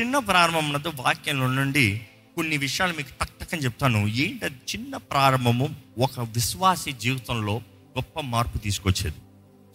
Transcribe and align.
చిన్న 0.00 0.18
ప్రారంభంలో 0.18 0.92
వాక్యంలో 0.94 1.46
నుండి 1.46 2.06
కొన్ని 2.36 2.56
విషయాలు 2.56 2.96
మీకు 2.96 3.08
టక్ 3.24 3.64
చెప్తాను. 3.64 3.98
ఏంటి 3.98 4.46
చిన్న 4.46 4.96
ప్రారంభము? 4.96 5.74
ఒక 5.98 6.20
విశ్వాసి 6.20 6.92
జీవితంలో 6.92 7.56
గొప్ప 7.98 8.20
మార్పు 8.20 8.58
తీసుకొచ్చేది. 8.58 9.16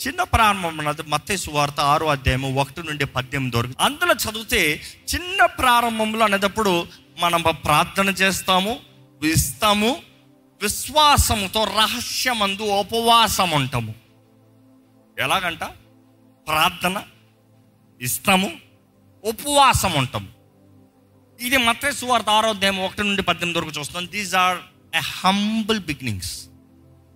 చిన్న 0.08 0.24
ప్రారంభం 0.24 0.96
మత్తే 1.08 1.38
సువార్త 1.38 1.80
ఆరో 1.80 2.08
అధ్యాయము 2.08 2.62
ఒకటి 2.62 2.84
నుండి 2.84 3.06
పద్దెనిమిది 3.06 3.58
వరకు. 3.58 3.74
అందులో 3.80 4.14
చదివితే 4.14 4.82
చిన్న 5.16 5.46
ప్రారంభంలో 5.46 6.26
అనేటప్పుడు 6.26 6.88
మనం 7.20 7.44
ప్రార్థన 7.52 8.10
చేస్తాము 8.10 8.80
ఇస్తాము 9.24 9.98
విశ్వాసముతో 10.62 11.64
రహస్యమందు 11.64 12.62
ఉపవాసం 12.62 13.52
ఉంటాము 13.52 13.96
ఎలాగంట? 15.20 15.64
ప్రార్థన 16.48 17.04
ఇస్తాము 18.02 18.63
ఉపవాసం 19.24 19.92
ఉంటాం 19.92 20.30
ఇది 21.42 21.58
మత్తే 21.58 21.92
సువార్త 21.92 22.30
ఆరోధ్యం 22.30 22.80
ఒకటి 22.80 23.04
నుండి 23.04 23.22
పద్దెనిమిది 23.22 23.60
వరకు 23.60 23.80
చూస్తాం 23.80 24.08
these 24.12 24.36
are 24.36 24.58
a 24.96 25.00
humble 25.00 25.80
beginnings 25.80 26.48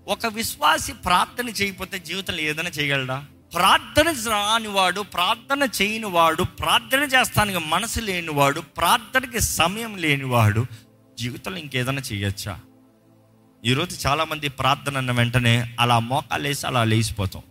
ఒక 0.08 0.26
విశ్వాసి 0.26 0.94
ప్రార్థన 0.94 1.50
చేయకపోతే 1.50 2.00
జీవితంలో 2.00 2.40
ఏదైనా 2.40 2.70
చేయగలడా? 2.70 3.26
ప్రార్థన 3.54 4.30
రానివాడు 4.30 5.02
ప్రార్థన 5.02 5.70
చేయని 5.82 6.06
వాడు 6.06 6.44
ప్రార్థన 6.44 7.00
చేస్తానికి 7.00 7.58
మనసు 7.58 8.00
లేనివాడు 8.00 8.62
ప్రార్థనకి 8.62 9.40
సమయం 9.40 9.98
లేనివాడు 9.98 10.66
జీవితంలో 11.20 11.58
ఇంకేదైనా 11.58 12.02
చేయొచ్చా? 12.14 12.60
ఈరోజు 13.66 14.08
చాలామంది 14.08 14.50
ప్రార్థన 14.50 14.98
అన్న 14.98 15.12
వెంటనే 15.12 15.76
అలా 15.80 16.00
మోకాలు 16.00 16.48
వేసి 16.48 16.68
అలా 16.68 16.84
లేచిపోతాం. 16.84 17.44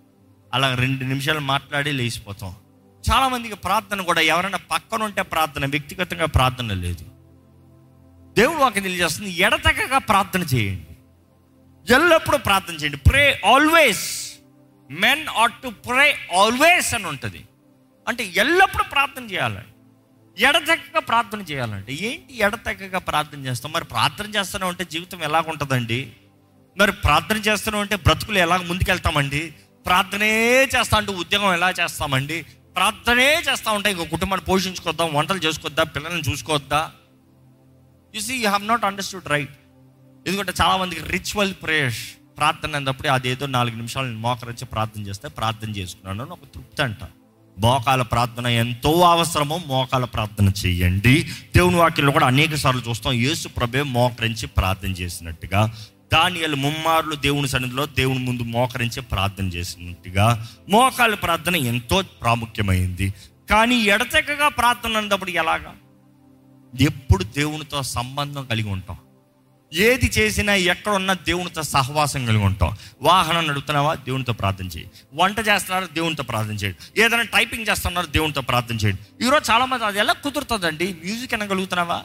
అలా 0.54 0.74
రెండు 0.74 1.04
నిమిషాలు 1.04 1.40
మాట్లాడి 1.40 1.92
లేచిపోతాం. 1.92 2.54
చాలామందికి 3.10 3.56
ప్రార్థన 3.56 4.01
కూడా 4.01 4.20
ఎవరైనా 4.20 4.59
పక్కన 4.59 5.02
ఉంటే 5.02 5.23
ప్రార్థన 5.23 5.66
వ్యక్తిగతంగా 5.66 6.27
ప్రార్థన 6.27 6.73
లేదు. 6.73 7.05
దేవుడు 8.34 8.59
వాకి 8.59 8.80
తెలియజేస్తుంది 8.80 9.30
ఎడతెగక 9.30 10.09
ప్రార్థన 10.09 10.40
చేయండి. 10.40 10.87
ఎల్లప్పుడూ 11.95 12.38
ప్రార్థన 12.38 12.74
చేయండి. 12.74 12.96
Pray 12.96 13.40
always 13.54 14.32
men 14.90 15.26
ought 15.29 15.63
to 15.63 15.68
pray 15.68 16.18
always 16.37 16.95
అని 16.95 17.07
ఉంటుంది. 17.07 17.45
అంటే 18.09 18.24
ఎల్లప్పుడూ 18.24 18.85
ప్రార్థన 18.93 19.24
చేయాలి. 19.24 19.59
ఎడతెక్కగా 20.38 21.01
ప్రార్థన 21.01 21.41
చేయాలంటే 21.41 21.93
ఏంటి 21.93 22.38
ఎడతెక్కగా 22.38 22.98
ప్రార్థన 22.98 23.46
చేస్తాం? 23.46 23.73
మరి 23.73 23.85
ప్రార్థన 23.85 24.26
చేస్తూనే 24.26 24.66
ఉంటే 24.66 24.85
జీవితం 24.85 25.23
ఎలాగుంటుందండి 25.23 26.13
మరి 26.79 26.93
ప్రార్థన 26.93 27.37
చేస్తూనే 27.37 27.79
ఉంటే 27.79 27.96
బ్రతుకులు 27.96 28.38
ఎలా 28.38 28.57
ముందుకెళ్తామండి? 28.57 29.54
ప్రార్థనే 29.87 30.65
చేస్తా 30.65 30.96
అంటే 30.96 31.13
ఉద్యోగం 31.13 31.52
ఎలా 31.52 31.70
చేస్తామండి? 31.70 32.46
ప్రార్థనే 32.77 33.43
చేస్తా 33.49 33.71
ఉంటాయి. 33.73 33.93
ఇంకో 33.95 34.05
కుటుంబాన్ని 34.05 34.45
పోషించుకొద్దాం 34.45 35.15
వంటలు 35.15 35.38
చేసుకోవద్దా 35.38 35.82
పిల్లల్ని 35.82 36.23
చూసుకోవద్దా 36.30 36.91
you 38.15 38.21
see 38.21 38.35
you 38.35 38.49
have 38.49 38.66
not 38.66 38.85
understood 38.85 39.29
right 39.29 39.55
ఎందుకంటే 40.27 40.52
చాలామందికి 40.63 41.02
రిచువల్ 41.02 41.54
ప్రేయర్స్ 41.63 42.02
ప్రార్థన 42.38 42.77
అన్నప్పుడు 42.77 43.09
అదేదో 43.09 43.47
నాలుగు 43.47 43.77
నిమిషాలు 43.77 44.19
మోకరించి 44.19 44.65
ప్రార్థన 44.65 45.02
చేస్తే 45.02 45.29
ప్రార్థన 45.29 45.71
చేసుకున్నాను 45.71 46.23
అని 46.23 46.30
ఒక 46.30 46.47
తృప్తి 46.54 46.82
అంట. 46.82 47.02
మోకాల 47.59 48.02
ప్రార్థన 48.02 48.47
ఎంతో 48.47 49.01
అవసరమో 49.01 49.60
మోకాల 49.66 50.04
ప్రార్థన 50.04 50.49
చేయండి. 50.66 51.23
దేవుని 51.57 51.77
వాక్యంలో 51.77 52.13
కూడా 52.13 52.27
అనేక 52.27 52.54
సార్లు 52.54 52.82
చూస్తాం 52.88 53.13
యేసు 53.13 53.49
ప్రభే 53.49 53.82
మోకరించి 53.82 54.47
ప్రార్థన 54.47 54.91
చేసినట్టుగా 54.91 55.74
దానియలు 56.12 56.57
ముమ్మార్లు 56.57 57.15
దేవుని 57.15 57.49
సన్నిధిలో 57.49 57.87
దేవుని 57.87 58.18
ముందు 58.18 58.43
మోకరించే 58.43 59.02
ప్రార్థన 59.02 59.46
చేసినట్టుగా 59.46 60.48
మోకాల 60.68 61.15
ప్రార్థన 61.15 61.57
ఎంతో 61.57 62.02
ప్రాముఖ్యమైంది. 62.02 63.15
కానీ 63.51 63.76
ఎడతెగగా 63.76 64.48
ప్రార్థన 64.48 64.97
అన్నప్పుడు 64.97 65.31
ఎలాగా? 65.31 65.76
ఎప్పుడు 66.81 67.25
దేవునితో 67.25 67.82
సంబంధం 67.82 68.47
కలిగి 68.47 68.69
ఉంటాం. 68.69 68.97
ఏది 69.75 70.06
చేసినా 70.06 70.54
ఎక్కడున్నా 70.54 71.15
దేవునితో 71.15 71.62
సహవాసం 71.62 72.26
కలిగి 72.26 72.44
ఉంటాం. 72.44 72.76
వాహనం 73.03 73.47
నడుపుతున్నావా? 73.47 73.94
దేవునితో 73.94 74.32
ప్రార్థన 74.32 74.66
చేయి. 74.66 74.91
వంట 75.14 75.38
చేస్తున్నారు? 75.38 75.86
దేవునితో 75.86 76.22
ప్రార్థన 76.22 76.54
చేయండి 76.54 77.03
ఏదైనా 77.03 77.22
టైపింగ్ 77.22 77.66
చేస్తున్నారో? 77.69 78.06
దేవునితో 78.06 78.41
ప్రార్థన 78.41 78.75
చేయండి 78.75 79.26
ఈరోజు 79.26 79.50
చాలామంది 79.50 79.84
అది 79.84 79.98
ఎలా 79.98 80.12
కుదురుతుందండి? 80.12 80.97
మ్యూజిక్ 81.04 81.34
వినగలుగుతున్నావా? 81.34 82.03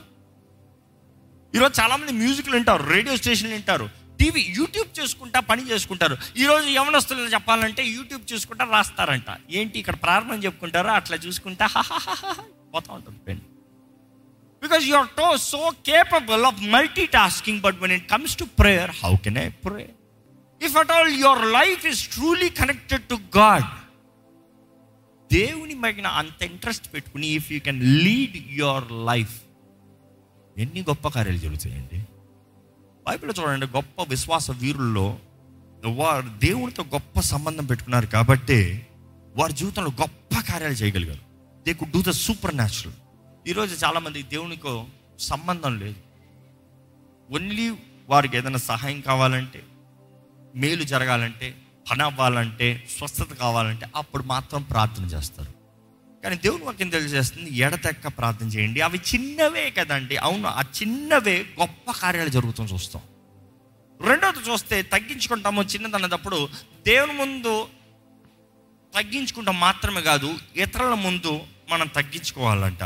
ఈరోజు 1.56 1.82
చాలామంది 1.82 2.12
మ్యూజిక్లు 2.12 2.54
వింటారు. 2.54 2.84
రేడియో 2.84 3.18
స్టేషన్లు 3.18 3.54
వింటారు. 3.54 4.01
టీవీ 4.22 4.42
యూట్యూబ్ 4.58 4.90
చేసుకుంటా 5.00 5.40
పని 5.52 5.64
చేసుకుంటారు. 5.72 6.16
ఈరోజు 6.42 6.68
యవనస్తులు 6.80 7.30
చెప్పాలంటే 7.36 7.84
యూట్యూబ్ 7.96 8.26
చూసుకుంటా 8.34 8.66
రాస్తారంట. 8.76 9.30
ఏంటి 9.60 9.76
ఇక్కడ 9.82 9.98
ప్రారంభం 10.06 10.42
చెప్పుకుంటారో 10.46 10.92
అట్లా 11.00 11.18
చూసుకుంటా 11.26 11.68
పోతా 12.74 12.92
ఉంటుంది 12.98 13.20
pen. 13.30 13.42
Because 14.64 14.84
you 14.90 14.96
are 15.00 15.10
too 15.22 15.28
so 15.52 15.62
capable 15.90 16.44
of 16.50 16.60
multi 16.76 17.06
tasking 17.18 17.62
but 17.66 17.78
when 17.84 17.94
it 17.98 18.06
comes 18.14 18.36
to 18.42 18.46
prayer 18.62 18.92
how 19.04 19.14
can 19.26 19.40
I 19.46 19.48
pray 19.66 19.86
if 20.62 20.76
at 20.82 20.92
all 20.96 21.12
your 21.24 21.44
life 21.58 21.84
is 21.92 22.02
truly 22.16 22.50
connected 22.62 23.06
to 23.14 23.18
God 23.38 23.70
దేవుని 25.30 25.76
మగిన 25.86 26.08
అంత 26.22 26.42
ఇంట్రెస్ట్ 26.52 26.88
పెట్టుకుని 26.94 27.28
if 27.40 27.50
you 27.54 27.60
can 27.68 27.82
lead 28.06 28.38
your 28.62 28.88
life 29.12 29.36
ఎన్ని 30.56 30.82
గొప్ప 30.90 31.08
కార్యాలు 31.08 31.42
జరుగుతాయండి? 31.46 32.00
బైబిల్లో 33.08 33.44
చూడండి 33.44 33.66
గొప్ప 33.66 34.04
విశ్వాస 34.04 34.52
వీరుల్లో 34.52 35.20
వారు 35.86 36.26
దేవునితో 36.40 36.84
గొప్ప 36.84 37.20
సంబంధం 37.20 37.66
పెట్టుకున్నారు 37.66 38.06
కాబట్టి 38.06 38.88
వారి 39.36 39.54
జీవితంలో 39.54 39.92
గొప్ప 40.02 40.40
కార్యాలు 40.52 40.74
చేయగలిగారు. 40.74 41.20
They 41.66 41.74
could 41.74 41.92
do 41.92 42.02
the 42.02 42.10
supernatural 42.56 42.94
ఈరోజు 43.48 43.86
చాలామంది 43.86 44.24
దేవునికో 44.24 44.86
సంబంధం 45.20 45.80
లేదు. 45.80 46.00
ఓన్లీ 47.34 47.76
వారికి 48.10 48.38
ఏదైనా 48.38 48.58
సహాయం 48.58 49.02
కావాలంటే 49.02 49.64
మేలు 50.56 50.84
జరగాలంటే 50.84 51.56
పని 51.92 52.04
అవ్వాలంటే 52.04 52.84
స్వస్థత 52.98 53.34
కావాలంటే 53.34 53.86
అప్పుడు 53.96 54.24
మాత్రం 54.24 54.62
ప్రార్థన 54.64 55.04
చేస్తారు. 55.04 55.61
కానీ 56.24 56.36
దేవుని 56.36 56.64
వాక్యం 56.64 56.90
తెలియజేస్తుంది 56.90 57.58
ఎడతెక్క 57.58 58.08
ప్రార్థన 58.08 58.48
చేయండి. 58.48 58.82
అవి 58.82 59.00
చిన్నవే 59.16 59.70
కదండి. 59.70 60.18
అవును 60.18 60.48
ఆ 60.48 60.62
చిన్నవే 60.62 61.46
గొప్ప 61.60 61.92
కార్యాలు 61.92 62.30
జరుగుతుంది 62.30 62.74
చూస్తాం. 62.74 63.02
రెండోది 64.08 64.52
చూస్తే 64.52 64.82
తగ్గించుకుంటాము 64.82 65.64
చిన్నది 65.64 65.96
అన్నదప్పుడు 65.96 66.50
దేవుని 66.88 67.14
ముందు 67.14 67.68
తగ్గించుకుంటాం 68.96 69.60
మాత్రమే 69.60 70.02
కాదు 70.02 70.34
ఇతరుల 70.56 70.94
ముందు 70.94 71.40
మనం 71.70 71.88
తగ్గించుకోవాలంట. 71.88 72.84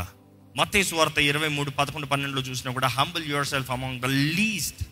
మతేసు 0.56 0.94
వార్త 0.94 1.18
ఇరవై 1.18 1.48
మూడు 1.48 1.70
పదకొండు 1.70 2.06
పన్నెండులో 2.06 2.42
చూసినా 2.42 2.72
కూడా 2.72 2.88
humble 2.88 3.26
yourself 3.46 3.70
among 3.70 4.00
the 4.00 4.04
least 4.04 4.82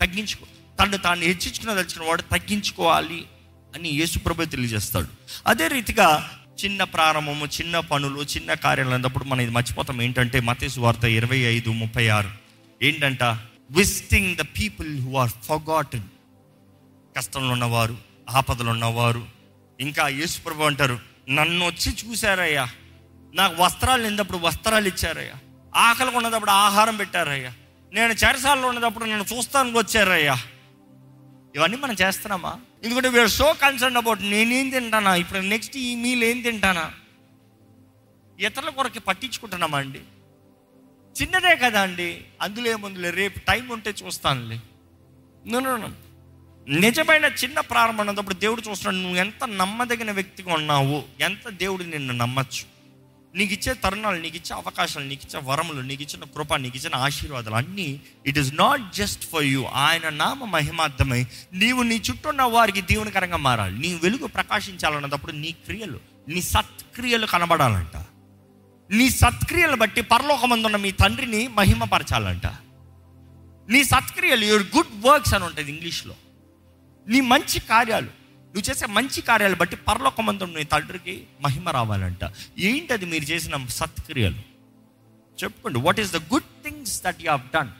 తగ్గించుకో. 0.00 0.46
తను 0.80 0.96
తాను 0.96 1.20
హెచ్చించుకున్న 1.20 1.74
దలిచిన 1.74 2.08
వాడు 2.08 2.22
తగ్గించుకోవాలి 2.22 3.26
అని 3.74 3.88
యేసుప్రభు 3.88 4.44
తెలియజేస్తాడు. 4.44 5.08
అదే 5.46 5.68
రీతిగా 5.68 6.38
చిన్న 6.64 6.84
ప్రారంభము 6.84 7.46
చిన్న 7.46 7.80
పనులు 7.80 8.22
చిన్న 8.22 8.54
కార్యాలు 8.54 8.90
అన్నప్పుడు 8.90 9.24
మనం 9.24 9.40
ఇది 9.40 9.50
మర్చిపోతాం. 9.50 10.02
ఏంటంటే 10.02 10.40
మతేసు 10.40 10.80
వార్త 10.80 11.04
ఇరవై 11.04 11.38
ఐదు 11.38 11.70
ముప్పై 11.70 12.08
ఆరు. 12.08 12.30
ఏంటంట? 12.82 13.22
Visiting 13.70 14.36
the 14.36 14.40
people 14.40 15.00
who 15.00 15.16
are 15.16 15.30
forgotten 15.30 16.00
కష్టంలో 17.16 17.52
ఉన్నవారు 17.52 17.96
ఆపదలు 18.30 18.70
ఉన్నవారు. 18.70 19.26
ఇంకా 19.80 20.08
యేసుప్రభు 20.08 20.62
అంటారు 20.62 20.98
నన్ను 21.30 21.66
వచ్చి 21.66 21.96
చూశారయ్యా. 22.04 22.68
నాకు 23.34 23.62
వస్త్రాలు 23.62 24.02
నిందప్పుడు 24.02 24.38
వస్త్రాలు 24.38 24.88
ఇచ్చారయ్యా. 24.88 25.34
ఆకలికి 25.76 26.16
ఉన్నప్పుడు 26.16 26.50
ఆహారం 26.50 26.96
పెట్టారయ్యా. 26.96 27.52
నేను 27.92 28.12
చెరసాలలో 28.12 28.68
ఉన్నప్పుడు 28.68 29.04
నన్ను 29.04 29.36
చూస్తానికి 29.36 29.78
వచ్చారయ్యా. 29.78 30.40
ఇవన్నీ 31.54 31.76
మనం 31.76 31.96
చేస్తున్నామా? 32.02 32.60
ఎందుకంటే 32.84 33.08
వీఆర్ 33.08 33.28
సో 33.28 33.52
కన్సర్న్ 33.52 33.96
అబౌట్ 33.96 34.22
నేనేం 34.22 34.68
తింటానా? 34.70 35.14
ఇప్పుడు 35.14 35.38
నెక్స్ట్ 35.38 35.76
ఈ 35.76 35.94
మీల్ 35.94 36.24
ఏం 36.24 36.40
తింటానా? 36.40 36.92
ఇతరుల 38.40 38.68
కొరకు 38.68 38.98
పట్టించుకుంటున్నామా 38.98 39.78
అండి? 39.78 40.00
చిన్నదే 41.22 41.56
కదా 41.56 41.82
అండి. 41.82 42.24
అందులో 42.42 42.70
ఏముందిలే? 42.70 43.10
రేపు 43.10 43.38
టైం 43.38 43.68
ఉంటే 43.68 43.90
చూస్తానులే. 43.90 44.60
నిజమైన 46.68 47.24
చిన్న 47.24 47.60
ప్రారంభం 47.60 48.06
ఉన్నప్పుడు 48.06 48.34
దేవుడు 48.34 48.62
చూస్తున్నాడు 48.70 49.02
నువ్వు 49.02 49.18
ఎంత 49.18 49.44
నమ్మదగిన 49.44 50.10
వ్యక్తిగా 50.10 50.54
ఉన్నావు 50.54 51.04
ఎంత 51.20 51.48
దేవుడు 51.48 51.82
నిన్ను 51.82 52.14
నమ్మచ్చు. 52.14 52.71
నీకు 53.34 53.52
ఇచ్చే 53.52 53.74
తరుణాలు 53.74 54.20
నీకు 54.20 54.36
ఇచ్చే 54.36 54.56
అవకాశాలు 54.56 55.06
నీకు 55.06 55.22
ఇచ్చే 55.24 55.40
వరములు 55.44 55.80
నీకు 55.80 56.02
ఇచ్చిన 56.02 56.24
కృప 56.24 56.54
నీకు 56.54 56.76
ఇచ్చిన 56.76 56.94
ఆశీర్వాదాలు 56.94 57.54
అన్నీ 57.54 58.00
it 58.26 58.38
is 58.38 58.54
not 58.54 58.92
just 58.94 59.24
for 59.24 59.44
you 59.44 59.64
ఆయన 59.64 60.08
నామ 60.08 60.44
మహిమార్థమై 60.44 61.26
నీవు 61.52 61.82
నీ 61.82 62.02
చుట్టూ 62.10 62.28
ఉన్న 62.28 62.42
వారికి 62.42 62.80
దీవెనకరంగా 62.80 63.36
మారాలి. 63.36 63.78
నీ 63.78 63.94
వెలుగు 63.94 64.26
ప్రకాశించాలన్నప్పుడు 64.26 65.32
నీ 65.32 65.52
క్రియలు 65.52 66.00
నీ 66.28 66.42
సత్క్రియలు 66.42 67.26
కనబడాలంట. 67.26 67.96
నీ 68.90 69.10
సత్క్రియలు 69.10 69.76
బట్టి 69.76 70.00
పరలోకమందున్న 70.00 70.76
మీ 70.76 70.90
తండ్రిని 70.90 71.48
మహిమపరచాలంట. 71.48 72.46
నీ 73.68 73.84
సత్క్రియలు 73.84 74.44
యువర్ 74.44 74.62
గుడ్ 74.76 75.06
వర్క్స్ 75.06 75.34
అని 75.34 75.44
ఉంటుంది 75.44 75.72
ఇంగ్లీష్లో. 75.72 76.14
నీ 77.08 77.20
మంచి 77.20 77.60
కార్యాలు 77.60 78.21
నువ్వు 78.54 78.70
చేసే 78.70 78.86
మంచి 78.86 79.20
కార్యాలు 79.20 79.54
బట్టి 79.54 79.76
పరలోకమందున్న 79.76 80.58
నీ 80.58 80.64
తండ్రికి 80.64 81.26
మహిమ 81.40 81.68
రావాలంట. 81.68 82.32
ఏంటది 82.58 83.06
మీరు 83.06 83.24
చేసిన 83.24 83.66
సత్క్రియలు? 83.66 84.40
చెప్పుకోండి 85.44 85.78
what 85.78 86.00
is 86.00 86.12
the 86.12 86.16
good 86.16 86.50
things 86.64 87.02
that 87.02 87.22
you 87.22 87.30
have 87.30 87.40
done 87.54 87.70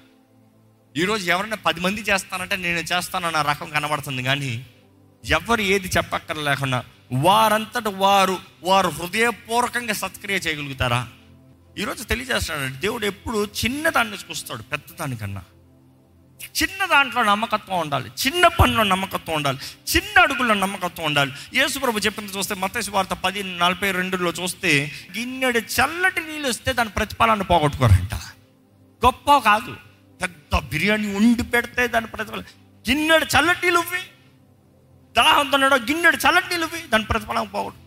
ఈరోజు 0.96 1.30
ఎవరైనా 1.30 1.56
పది 1.56 1.80
మంది 1.80 2.00
చేస్తానంటే 2.00 2.56
నేను 2.56 2.78
చేస్తానన్న 2.78 3.42
రకం 3.42 3.70
కనబడుతుంది 3.70 4.22
కానీ 4.22 4.66
ఎవరు 5.24 5.60
ఏది 5.60 5.88
చెప్పక్కర్లేకుండా 5.88 6.84
వారంతట 7.12 7.88
వారు 7.88 8.38
వారు 8.62 8.88
హృదయపూర్వకంగా 8.88 9.94
సత్క్రియ 9.94 10.36
చేయగలుగుతారా? 10.36 11.08
ఈరోజు 11.78 12.04
తెలియజేస్తున్నాడు 12.04 12.80
దేవుడు 12.80 13.06
ఎప్పుడు 13.06 13.48
చిన్నదాన్ని 13.64 14.16
చూస్తాడు 14.16 14.62
పెద్దదానికన్నా. 14.62 15.42
చిన్న 16.62 16.84
దాంట్లో 16.84 17.22
నమ్మకత్వం 17.22 17.80
ఉండాలి. 17.80 18.10
చిన్న 18.26 18.46
పనిలో 18.46 18.82
నమ్మకత్వం 18.82 19.36
ఉండాలి. 19.36 19.58
చిన్న 19.96 20.20
అడుగుల్లో 20.20 20.54
నమ్మకత్వం 20.54 21.06
ఉండాలి. 21.06 21.32
యేసుప్రభు 21.54 21.98
చెప్పింది 21.98 22.32
చూస్తే 22.32 22.54
మతేసు 22.54 22.90
వార్త 22.90 23.08
పది 23.08 23.42
నలభై 23.42 23.90
రెండులో 23.90 24.30
చూస్తే 24.30 24.92
గిన్నెడు 25.18 25.58
చల్లటి 25.58 26.20
నీళ్ళు 26.20 26.48
వస్తే 26.48 26.72
దాని 26.72 26.88
ప్రతిఫలాన్ని 26.88 27.44
పోగొట్టుకోరంట. 27.44 28.14
గొప్ప 29.04 29.38
కాదు. 29.38 29.76
పెద్ద 30.22 30.58
బిర్యానీ 30.58 31.14
ఉండి 31.14 31.42
పెడితే 31.42 31.88
దాని 31.88 32.06
ప్రతిఫలం. 32.06 32.44
గిన్నెడు 32.90 33.24
చల్లటి 33.24 33.58
నీళ్ళు 33.62 33.80
ఇవ్వి. 33.80 34.00
దాహంతో 35.16 35.58
గిన్నెడు 35.58 36.16
చల్లటి 36.16 36.48
నీళ్ళు 36.48 36.66
ఇవ్వి. 36.66 36.88
దాని 36.88 37.04
ప్రతిఫలం 37.04 37.46
పోగొట్టు. 37.46 37.80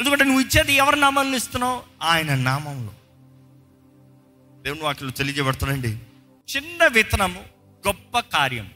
ఎందుకంటే 0.00 0.24
నువ్వు 0.24 0.40
ఇచ్చేది 0.40 0.72
ఎవరి 0.72 1.00
నామాలను 1.00 1.36
ఇస్తున్నావు? 1.36 1.82
ఆయన 2.02 2.34
నామంలో. 2.34 2.90
దేవుని 4.62 4.80
వాక్యలు 4.80 5.10
తెలియజేయబడుతున్నాండి 5.10 5.98
చిన్న 6.56 6.86
విత్తనము 6.86 7.51
గొప్ప 7.86 8.18
కార్యం. 8.20 8.70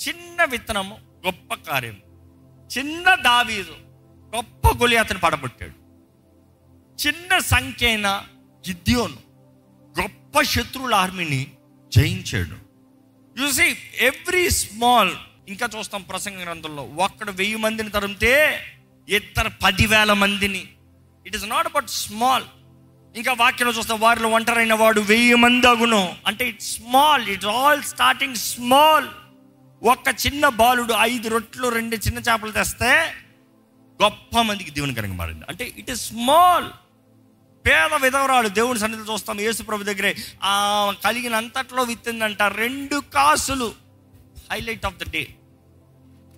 చిన్న 0.00 0.44
విత్తనము 0.44 0.98
గొప్ప 1.26 1.54
కార్యం. 1.54 1.98
చిన్న 2.78 3.14
దావీదు 3.14 3.74
గొప్ప 4.36 4.68
గొలియాతను 4.68 5.18
పడబొట్టాడు 5.18 5.76
చిన్న 7.06 7.38
సంఖ్య 7.38 7.86
అయిన 7.86 8.08
గిద్యోను 8.68 9.18
గొప్ప 10.00 10.40
శత్రువుల 10.42 10.94
ఆర్మీని 10.94 11.52
జయించాడు. 11.88 12.56
చూసి 13.40 13.76
ఎవ్రీ 14.00 14.50
స్మాల్ 14.50 15.12
ఇంకా 15.48 15.68
చూస్తాం 15.78 16.02
ప్రసంగ 16.02 16.42
గ్రంథంలో 16.42 16.82
ఒక్కడు 16.82 17.32
వెయ్యి 17.32 17.56
మందిని 17.56 17.90
తరిమితే 17.90 18.32
ఇతర 19.08 19.48
పదివేల 19.48 20.12
మందిని. 20.12 20.68
It 21.26 21.36
is 21.36 21.48
not 21.48 21.66
about 21.66 21.90
small 21.90 22.44
ఇంకా 23.16 23.32
వాక్యంలో 23.32 23.72
చూస్తాం 23.74 24.00
వారిలో 24.00 24.28
ఒంటరైన 24.28 24.74
వాడు 24.74 25.00
వెయ్యి 25.00 25.34
మంది 25.34 25.66
అగును 25.66 26.16
అంటే 26.26 26.44
it's 26.48 26.70
small 26.76 27.28
it's 27.28 27.46
all 27.46 27.82
starting 27.82 28.34
small 28.34 29.08
ఒక్క 29.82 30.08
చిన్న 30.26 30.48
బాలుడు 30.60 30.94
ఐదు 31.00 31.28
రొట్లు 31.28 31.68
రెండు 31.68 31.96
చిన్న 31.96 32.18
చేపలు 32.18 32.52
తెస్తే 32.52 32.92
గొప్ప 34.00 34.40
మందికి 34.40 34.70
దేవుని 34.70 34.94
దీవెనకరంగా 34.94 35.14
మారింది. 35.14 35.44
అంటే 35.48 35.64
ఇట్ 35.76 35.90
ఇస్ 35.90 36.02
స్మాల్ 36.08 36.68
పేద 37.64 37.92
విధవరాలు 38.04 38.48
దేవుని 38.48 38.78
సన్నిధిలో 38.78 39.12
చూస్తాం 39.12 39.40
యేసు 39.40 39.62
ప్రభు 39.62 39.82
దగ్గరే 39.82 40.12
ఆ 40.42 40.52
కలిగిన 41.04 41.34
అంతట్లో 41.34 41.82
విత్తిందంట 41.82 42.42
రెండు 42.42 42.96
కాసులు. 43.14 43.68
హైలైట్ 44.52 44.86
ఆఫ్ 44.86 44.94
ద 44.94 45.10
డే 45.10 45.22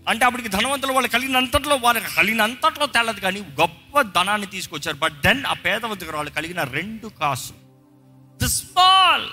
అంటే 0.08 0.24
అప్పటికి 0.24 0.48
ధనవంతులు 0.48 0.92
వాళ్ళు 0.92 1.10
కలిగినంతట్లో 1.10 1.76
వాళ్ళకి 1.76 2.14
కలిగినంతట్లో 2.14 2.86
తేలదు 2.86 3.20
కానీ 3.20 3.40
గొప్ప 3.40 4.00
ధనాన్ని 4.00 4.46
తీసుకొచ్చారు. 4.46 4.96
బట్ 4.96 5.12
దెన్ 5.12 5.44
ఆ 5.44 5.52
పేద 5.52 5.84
వాళ్ళు 5.84 6.30
కలిగిన 6.30 6.62
రెండు 6.62 7.08
కాసు. 7.08 7.52
ద 8.42 8.44
స్మాల్ 8.44 9.26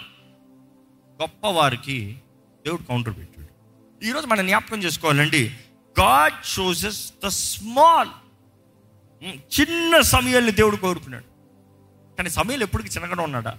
గొప్ప 1.22 1.48
వారికి 1.48 2.22
దేవుడు 2.66 2.84
కౌంటర్ 2.84 3.18
పెట్టాడు. 3.18 3.48
ఈరోజు 4.06 4.28
మనం 4.28 4.46
జ్ఞాపకం 4.48 4.84
చేసుకోవాలండి. 4.84 5.56
గాడ్ 6.00 6.60
చూసెస్ 6.60 7.14
ద 7.26 7.28
స్మాల్ 7.28 8.10
చిన్న 9.26 10.02
సమయాన్ని 10.02 10.52
దేవుడు 10.52 10.76
కోరుకున్నాడు. 10.76 11.28
కానీ 12.18 12.30
సమయాలు 12.30 12.64
ఎప్పటికీ 12.64 12.90
చిన్నగా 12.90 13.24
ఉన్నాడా? 13.24 13.58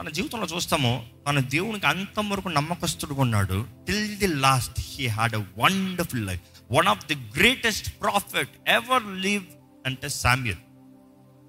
తన 0.00 0.08
జీవితంలో 0.08 0.46
చూస్తామో 0.46 1.04
తన 1.28 1.38
దేవునికి 1.38 1.86
అంతం 1.86 2.30
వరకు 2.30 2.48
నమ్మకస్తుడుగా 2.48 3.20
ఉన్నాడు. 3.20 3.66
Till 3.86 4.16
the 4.16 4.26
last 4.26 4.80
he 4.80 5.06
had 5.06 5.34
a 5.34 5.44
wonderful 5.58 6.26
life 6.26 6.40
one 6.72 6.86
of 6.86 7.06
the 7.06 7.14
greatest 7.14 8.00
prophet 8.00 8.48
ever 8.68 9.02
live 9.20 9.44
అంటే 9.86 10.08
సామ్యుల్ 10.08 10.58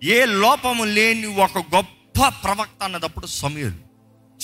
ఏ 0.03 0.25
లోపము 0.25 0.83
లేని 0.83 1.27
ఒక 1.27 1.57
గొప్ప 1.57 2.27
ప్రవక్త 2.43 2.83
అన్నదప్పుడు 2.83 3.25
సమీర్ 3.25 3.73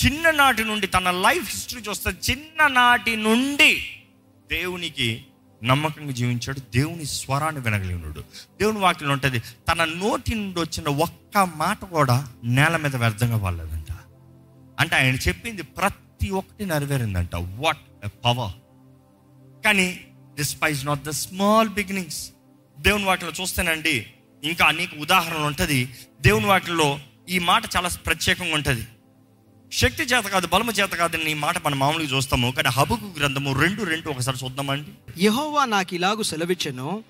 చిన్ననాటి 0.05 0.63
నుండి 0.63 0.87
తన 0.87 1.11
లైఫ్ 1.11 1.49
హిస్టరీ 1.49 1.81
చూస్తే 1.81 2.31
చిన్ననాటి 2.31 3.15
నుండి 3.15 3.89
దేవునికి 4.51 5.25
నమ్మకంగా 5.63 6.11
జీవించాడు. 6.11 6.59
దేవుని 6.59 7.05
స్వరాన్ని 7.05 7.61
వినగలిగినాడు. 7.61 8.19
దేవుని 8.59 8.79
వాక్యం 8.79 9.11
ఉంటుంది 9.11 9.39
తన 9.39 9.83
నోటి 9.83 10.35
నుండి 10.35 10.59
వచ్చిన 10.59 10.89
ఒక్క 10.89 11.51
మాట 11.55 11.85
కూడా 11.85 12.27
నేల 12.43 12.77
మీద 12.77 12.95
వ్యర్థంగా 12.95 13.37
వాళ్ళదండి 13.37 13.84
అంటే 14.79 14.95
ఆయన 14.95 15.15
చెప్పింది 15.15 15.61
ప్రతి 15.61 16.29
ఒక్కటి 16.29 16.65
నెరవేరిందంట. 16.65 17.35
వాట్ 17.35 18.05
ఎ 18.05 18.07
పవర్ 18.07 18.51
కానీ 19.65 20.07
despise 20.35 20.85
not 20.85 21.03
the 21.03 21.09
small 21.09 21.69
beginnings 21.69 22.31
దేవుని 22.79 23.05
వాటిలో 23.05 23.31
చూస్తేనండి 23.41 24.07
ఇంకా 24.43 24.65
అనేక 24.65 24.89
ఉదాహరణలు 24.99 25.45
ఉంటుంది. 25.45 25.89
దేవుని 26.21 26.45
వాటిలో 26.45 26.99
ఈ 27.29 27.39
మాట 27.39 27.63
చాలా 27.75 27.89
ప్రత్యేకంగా 27.89 28.53
ఉంటుంది. 28.53 28.87
శక్తి 29.71 30.03
చేత 30.03 30.23
కాదు 30.23 30.47
బలము 30.47 30.71
చేత 30.71 30.89
కాదు 30.89 31.17
ఈ 31.17 31.33
మాట 31.33 31.65
మనం 31.65 31.79
మామూలుగా 31.79 32.17
చూస్తాము. 32.17 32.51
కానీ 32.51 32.69
హబుకు 32.69 33.05
గ్రంథము 33.19 33.61
రెండు 33.61 33.83
రెండు 33.83 34.09
ఒకసారి 34.09 34.37
చూద్దామండి. 34.43 35.23
యహోవా 35.25 35.65
నాకు 35.65 35.95
ఇలాగూ 35.95 36.23
సెలవిచ్చాను. 36.23 37.03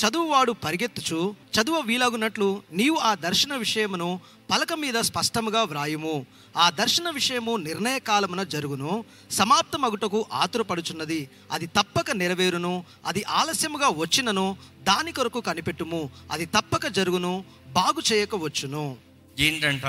చదువువాడు 0.00 0.52
పరిగెత్తుచు 0.52 1.34
చదువు 1.60 1.80
వీలాగునట్లు 1.80 2.62
నీవు 2.72 2.96
ఆ 2.96 3.14
దర్శన 3.14 3.56
విషయమును 3.56 4.20
పలక 4.50 4.72
మీద 4.72 4.94
స్పష్టముగా 4.94 5.62
వ్రాయుము. 5.62 6.26
ఆ 6.56 6.70
దర్శన 6.70 7.10
విషయము 7.10 7.56
నిర్ణయ 7.56 7.98
కాలమున 7.98 8.42
జరుగును 8.42 9.04
సమాప్తమగుటకు 9.30 10.26
ఆతురపడుచున్నది. 10.32 11.30
అది 11.52 11.66
తప్పక 11.66 12.10
నెరవేరును 12.10 12.84
అది 13.06 13.24
ఆలస్యముగా 13.24 13.88
వచ్చినను 13.88 14.56
దాని 14.82 15.12
కొరకు 15.12 15.40
కనిపెట్టుము. 15.40 16.10
అది 16.30 16.46
తప్పక 16.46 16.86
జరుగును 16.86 17.44
బాగు 17.68 18.12
చేయక 18.12 18.34
వచ్చును. 18.34 18.96
ఏంటంట? 19.38 19.86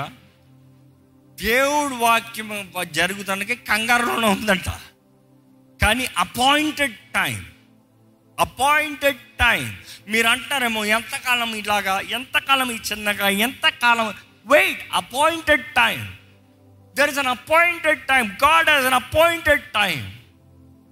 దేవుడు 1.42 1.94
వాక్యం 1.94 2.66
జరుగుతానికి 2.92 3.54
కంగారులోనే 3.54 4.28
ఉందంట. 4.28 4.68
కానీ 5.82 6.06
అపాయింటెడ్ 6.18 6.94
టైం 6.94 7.46
అపాయింటెడ్ 8.44 9.22
టైం 9.40 9.64
మీరు 10.08 10.28
అంటారేమో 10.28 10.84
ఎంతకాలం 10.84 11.50
ఇలాగా 11.54 11.94
ఎంతకాలం 12.00 12.70
ఈ 12.72 12.78
చిన్నగా 12.90 13.28
ఎంతకాలం 13.46 14.08
wait 14.46 14.82
appointed 14.92 15.66
time 15.76 16.00
there 16.96 17.10
is 17.10 17.18
an 17.18 17.32
appointed 17.36 18.02
time 18.06 18.24
God 18.44 18.70
has 18.70 18.88
an 18.90 18.98
appointed 19.02 19.64
time 19.78 20.00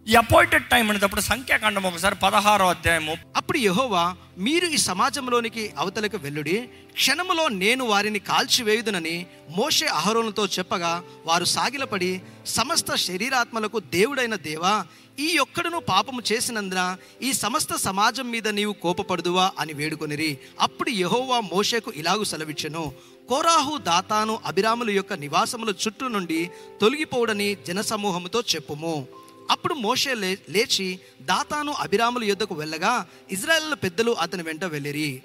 ఈ 0.07 0.15
అపాయింటెడ్ 0.15 0.65
టైం 0.65 0.85
అనేటప్పుడు 0.91 1.21
సంఖ్యాకాండం 1.21 1.83
ఒకసారి 1.83 2.15
పదహారో 2.15 2.69
అధ్యాయము. 2.69 3.15
అప్పుడు 3.37 3.59
యహోవా 3.59 4.05
మీరు 4.39 4.67
ఈ 4.67 4.77
సమాజంలోనికి 4.77 5.65
అవతలకు 5.79 6.17
వెళ్ళుడి. 6.17 6.57
క్షణములో 6.93 7.45
నేను 7.49 7.85
వారిని 7.85 8.19
కాల్చివేయుదునని 8.19 9.17
మోషే 9.57 9.87
అహరోనుతో 9.87 10.47
చెప్పగా 10.47 10.93
వారు 11.27 11.45
సాగిలపడి 11.45 12.11
సమస్త 12.47 12.95
శరీరాత్మలకు 13.07 13.81
దేవుడైన 13.95 14.35
దేవా 14.49 14.75
ఈ 15.21 15.39
ఒక్కడును 15.39 15.81
పాపము 15.81 16.23
చేసినందున 16.33 16.97
ఈ 17.23 17.33
సమస్త 17.33 17.75
సమాజం 17.75 18.31
మీద 18.31 18.49
నీవు 18.49 18.73
కోపపడుదువా 18.73 19.53
అని 19.59 19.73
వేడుకొనిరి. 19.73 20.39
అప్పుడు 20.61 20.91
యహోవా 20.91 21.41
మోషకు 21.41 21.93
ఇలాగు 21.97 22.25
సెలవిచ్చను. 22.25 22.93
కోరాహు 23.29 23.77
దాతాను 23.77 24.41
అభిరాముల 24.45 24.91
యొక్క 24.91 25.13
నివాసముల 25.13 25.69
చుట్టూ 25.69 26.09
నుండి 26.09 26.51
తొలగిపోవడని 26.81 27.57
జనసమూహముతో 27.67 28.41
చెప్పుము. 28.41 29.09
అప్పుడు 29.51 29.75
మోషే 29.75 30.15
లే 30.15 30.39
లేచి 30.51 31.01
దాతాను 31.23 31.73
అభిరాముల 31.73 32.25
యుద్ధకు 32.25 32.55
వెళ్ళగా 32.55 33.07
ఇజ్రాయెల్ 33.31 33.75
పెద్దలు 33.75 34.11
అతని 34.11 34.43
వెంట 34.43 34.65
వెళ్ళిరి. 34.65 35.23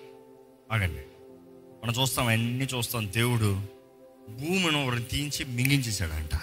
ఆగండి. 0.72 1.02
మనం 1.84 2.02
చూస్తాం 2.02 2.28
అన్ని 2.28 2.68
చూస్తాం. 2.78 3.12
దేవుడు 3.14 3.62
భూమిని 4.30 5.04
తీయించి 5.04 5.46
మింగించేశాడంట. 5.46 6.36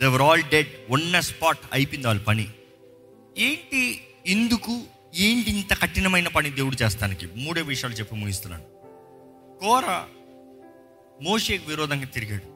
దేవర్ 0.00 0.22
ఆల్ 0.22 0.42
డెడ్ 0.42 0.68
ఉన్న 0.90 1.20
స్పాట్ 1.20 1.58
అయిపోయింది 1.72 2.06
వాళ్ళ 2.06 2.20
పని. 2.20 2.48
ఏంటి 3.38 4.06
ఎందుకు 4.26 4.82
ఏంటి 5.14 5.50
ఇంత 5.50 5.82
కఠినమైన 5.82 6.28
పని 6.28 6.50
దేవుడు 6.50 6.82
చేస్తానికి? 6.82 7.28
మూడే 7.36 7.62
విషయాలు 7.62 7.94
చెప్పి 7.94 8.16
ముగిస్తున్నాను. 8.16 8.64
కోర 9.60 10.04
మోషేకి 11.22 11.64
విరోధంగా 11.68 12.04
తిరిగాడు. 12.04 12.52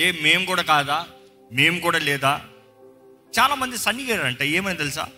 ఏ 0.00 0.12
మేము 0.12 0.46
కూడా 0.46 0.62
కాదా? 0.62 1.06
మేము 1.52 1.80
కూడా 1.80 1.98
లేదా? 1.98 2.40
చాలామంది 3.40 3.78
సన్నిగారంట 3.78 4.42
ఏమని 4.42 4.76
తెలుసా? 4.76 5.08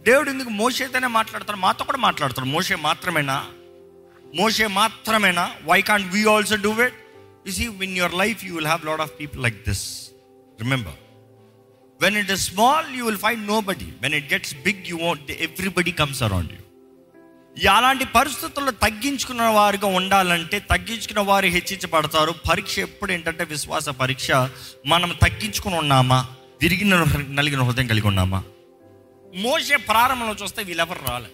దేవుడు 0.00 0.30
ఎందుకు 0.30 0.48
మోషేతోనే 0.48 1.06
మాట్లాడతాడు? 1.06 1.58
మాతో 1.58 1.84
కూడా 1.84 1.98
మాట్లాడతాడు. 1.98 2.46
మోషే 2.46 2.74
మాత్రమేనా? 2.74 3.46
మోషే 4.34 4.66
మాత్రమేనా? 4.66 5.54
Why 5.64 5.82
can't 5.82 6.14
we 6.14 6.24
also 6.24 6.56
do 6.56 6.82
it 6.82 6.94
you 7.46 7.52
see 7.52 7.68
in 7.68 7.96
your 7.96 8.14
life 8.14 8.44
you 8.44 8.54
will 8.54 8.66
have 8.66 8.86
lot 8.86 9.00
of 9.00 9.12
people 9.20 9.42
like 9.42 9.68
this 9.68 10.10
remember 10.60 10.94
when 12.02 12.16
it 12.16 12.30
is 12.30 12.50
small 12.50 12.96
you 12.96 13.04
will 13.04 13.18
find 13.18 13.46
nobody 13.60 13.84
when 13.84 14.14
it 14.14 14.32
gets 14.32 14.54
big 14.54 14.86
you 14.86 14.98
want 15.02 15.30
everybody 15.30 15.92
comes 15.92 16.22
around 16.22 16.52
you 16.52 16.58
అలాంటి 17.70 18.04
పరిస్థితుల్లో 18.04 18.72
తగ్గించుకున్న 18.72 19.42
వారిగా 19.42 19.86
ఉండాలంటే 19.86 20.58
తగ్గించుకున్న 20.58 21.20
వారు 21.20 21.46
హెచ్చించబడతారు. 21.46 22.34
పరీక్ష 22.50 22.78
ఎప్పుడు 22.78 23.12
ఏంటంటే 23.12 23.44
విశ్వాస 23.44 23.88
పరీక్ష. 23.88 24.30
మనం 24.86 25.14
తగ్గించుకుని 25.22 25.74
ఉన్నామా? 25.74 26.26
విరిగిన 26.62 27.04
నలిగిన 27.28 27.62
హృదయం 27.62 27.86
కలిగి 27.86 28.06
ఉన్నామా? 28.06 28.42
మోసే 29.36 29.76
ప్రారంభంలో 29.76 30.34
చూస్తే 30.42 30.62
వీళ్ళెవరు 30.62 31.10
రాలే. 31.10 31.28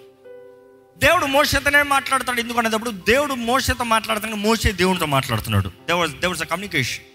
దేవుడు 0.98 1.26
మోసతోనే 1.26 1.82
మాట్లాడతాడు. 1.82 2.40
ఎందుకంటే 2.40 2.90
దేవుడు 2.92 3.34
మోసతో 3.34 3.84
మాట్లాడుతున్నాడు. 3.84 4.40
మోసే 4.40 4.72
దేవుడితో 4.72 5.06
మాట్లాడుతున్నాడు 5.06 5.68
దేవుడు 5.68 6.08
దేవర్ 6.08 6.38
కమ్యూనికేషన్ 6.38 7.13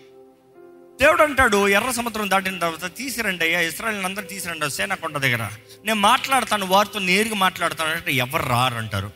దేవుడు 1.01 1.23
అంటాడు 1.23 1.67
ఎర్ర 1.67 1.91
సముద్రం 1.91 2.29
దాటిన 2.29 2.59
తర్వాత 2.59 2.95
తీసిరండి 2.95 3.43
అయ్యా 3.43 3.61
ఇస్రాయల్ 3.61 4.05
అందరూ 4.05 4.25
తీసిరండి 4.25 4.71
సేనకొండ 4.71 5.17
దగ్గర. 5.17 5.49
నేను 5.85 5.99
మాట్లాడతాను 5.99 6.65
వారితో 6.65 6.99
నేరుగా 6.99 7.35
మాట్లాడతాను 7.35 7.91
అంటే 7.91 8.11
ఎవరు 8.11 8.49
రారంటారు? 8.49 9.11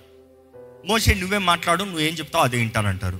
మోసే 0.86 1.13
నువ్వే 1.13 1.38
మాట్లాడు 1.38 1.84
నువ్వేం 1.84 2.13
చెప్తావు 2.13 2.44
అదే 2.44 2.58
వింటానంటారు. 2.58 3.18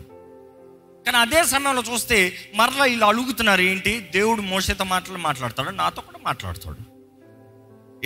కానీ 1.06 1.18
అదే 1.18 1.44
సమయంలో 1.44 1.84
చూస్తే 1.94 2.36
మరలా 2.56 2.84
వీళ్ళు 2.84 3.06
అలుగుతున్నారు 3.06 3.62
ఏంటి? 3.62 4.00
దేవుడు 4.00 4.42
మోసేతో 4.42 4.84
మాటలు 4.84 5.18
మాట్లాడతాడు 5.18 5.70
నాతో 5.70 6.02
కూడా 6.02 6.20
మాట్లాడతాడు. 6.24 6.94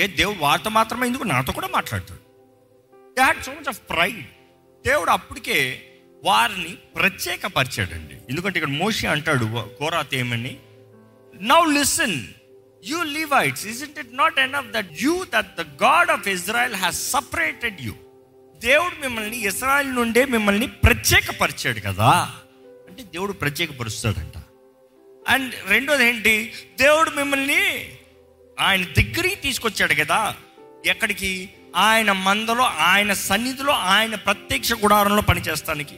ఏ 0.02 0.08
దేవుడు 0.08 0.38
వారితో 0.38 0.70
మాత్రమే 0.70 1.08
ఎందుకు? 1.08 1.24
నాతో 1.24 1.54
కూడా 1.54 1.68
మాట్లాడతాడు. 1.68 2.20
They 3.10 3.22
had 3.22 3.44
so 3.44 3.52
much 3.52 3.70
of 3.70 3.80
pride 3.90 4.26
దేవుడు 4.88 5.12
అప్పటికే 5.12 5.84
వారిని 6.27 6.69
ప్రత్యేకపరిచాడండి. 6.69 8.15
ఎందుకంటే 8.29 8.60
ఇక్కడ 8.60 8.74
మోషి 8.74 9.07
అంటాడు 9.07 9.69
కోరాత్ 9.79 10.15
ఏమని? 10.15 10.57
Now 11.41 11.65
listen 11.72 12.27
you 12.86 13.03
Levites 13.03 13.67
is 13.67 13.84
it 13.84 14.00
it 14.00 14.17
not 14.17 14.39
enough 14.39 14.65
that 14.65 14.89
you 15.01 15.25
that 15.36 15.55
the 15.55 15.62
God 15.62 16.12
of 16.12 16.27
Israel 16.27 16.75
has 16.75 17.12
separated 17.12 17.81
you 17.81 17.93
దేవుడు 18.63 19.01
మిమ్మల్ని 19.01 19.48
ఇస్రాయల్ 19.48 19.96
నుండే 19.96 20.25
మిమ్మల్ని 20.25 20.67
ప్రత్యేకపరిచాడు 20.67 21.79
కదా. 21.79 22.36
అంటే 22.89 23.03
దేవుడు 23.03 23.34
ప్రత్యేకపరుస్తాడంట. 23.34 24.38
అండ్ 25.27 25.55
రెండోది 25.69 26.05
ఏంటి? 26.05 26.53
దేవుడు 26.79 27.10
మిమ్మల్ని 27.10 27.91
ఆయన 28.60 28.84
దగ్గరికి 28.84 29.36
తీసుకొచ్చాడు 29.36 29.93
కదా. 29.93 30.36
ఎక్కడికి? 30.86 31.50
ఆయన 31.75 32.12
మందలో 32.12 32.63
ఆయన 32.63 33.13
సన్నిధిలో 33.13 33.74
ఆయన 33.74 34.15
ప్రత్యక్ష 34.15 34.74
గుడారంలో 34.74 35.22
పనిచేస్తానికి. 35.22 35.96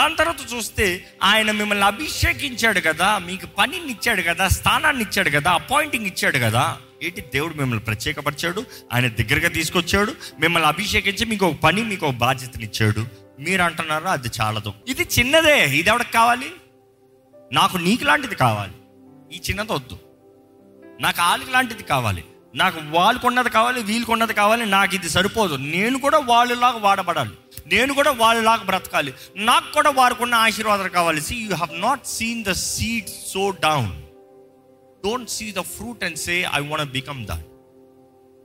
దాని 0.00 0.16
తర్వాత 0.16 0.54
చూస్తే 0.56 1.06
ఆయన 1.22 1.50
మిమ్మల్ని 1.50 1.84
అభిషేకించాడు 1.84 2.80
కదా 2.80 3.18
మీకు 3.18 3.46
పనిని 3.46 3.90
ఇచ్చాడు 3.90 4.22
కదా 4.22 4.48
స్థానాన్ని 4.48 5.02
ఇచ్చాడు 5.02 5.30
కదా 5.30 5.50
అపాయింటింగ్ 5.50 6.06
ఇచ్చాడు 6.06 6.38
కదా. 6.38 6.78
ఏంటి? 7.02 7.20
దేవుడు 7.20 7.54
మిమ్మల్ని 7.54 7.84
ప్రత్యేకపరిచాడు 7.84 8.64
ఆయన 8.92 9.06
దగ్గరగా 9.08 9.48
తీసుకొచ్చాడు 9.48 10.14
మిమ్మల్ని 10.40 10.68
అభిషేకించి 10.68 11.24
మీకు 11.24 11.46
ఒక 11.46 11.54
పని 11.54 11.84
మీకు 11.84 12.06
ఒక 12.06 12.14
బాధ్యతనిచ్చాడు. 12.14 13.06
మీరు 13.40 13.62
అంటున్నారు 13.62 14.04
అది 14.04 14.28
చాలదు. 14.40 14.72
ఇది 14.88 15.08
చిన్నదే 15.18 15.64
ఇది 15.64 15.90
ఎవరికి 15.90 16.12
కావాలి? 16.12 16.50
నాకు 17.52 17.76
నీకు 17.76 18.04
లాంటిది 18.04 18.34
కావాలి. 18.34 18.72
ఈ 19.36 19.40
చిన్నది 19.48 19.72
వద్దు. 19.72 19.98
నాకు 21.00 21.22
వాళ్ళకి 21.22 21.50
లాంటిది 21.50 21.82
కావాలి. 21.82 22.24
నాకు 22.54 22.80
వాళ్ళకున్నది 22.90 23.50
కావాలి 23.50 23.82
వీళ్ళకి 23.82 24.34
కావాలి 24.34 24.66
నాకు 24.66 24.94
ఇది 24.94 25.08
సరిపోదు. 25.08 25.54
నేను 25.54 25.98
కూడా 25.98 26.18
వాళ్ళలాగా 26.18 26.76
వాడబడాలి. 26.76 27.30
నేను 27.66 27.94
కూడా 27.94 28.10
వాళ్ళలాగా 28.10 28.62
బ్రతకాలి. 28.62 29.14
నాకు 29.36 29.72
కూడా 29.72 29.90
వారికి 29.90 30.22
ఉన్న 30.22 30.34
ఆశీర్వాదాలు 30.34 30.88
కావాలి. 30.88 31.20
See 31.20 31.36
you 31.36 31.54
have 31.54 31.80
not 31.80 32.06
seen 32.06 32.44
the 32.44 32.52
seed 32.52 33.06
sow 33.28 33.50
down 33.50 34.02
don't 35.04 35.30
see 35.30 35.52
the 35.52 35.60
fruit 35.60 36.04
and 36.04 36.18
say 36.18 36.46
I 36.54 36.60
want 36.60 36.92
become 36.92 37.26
the 37.26 37.30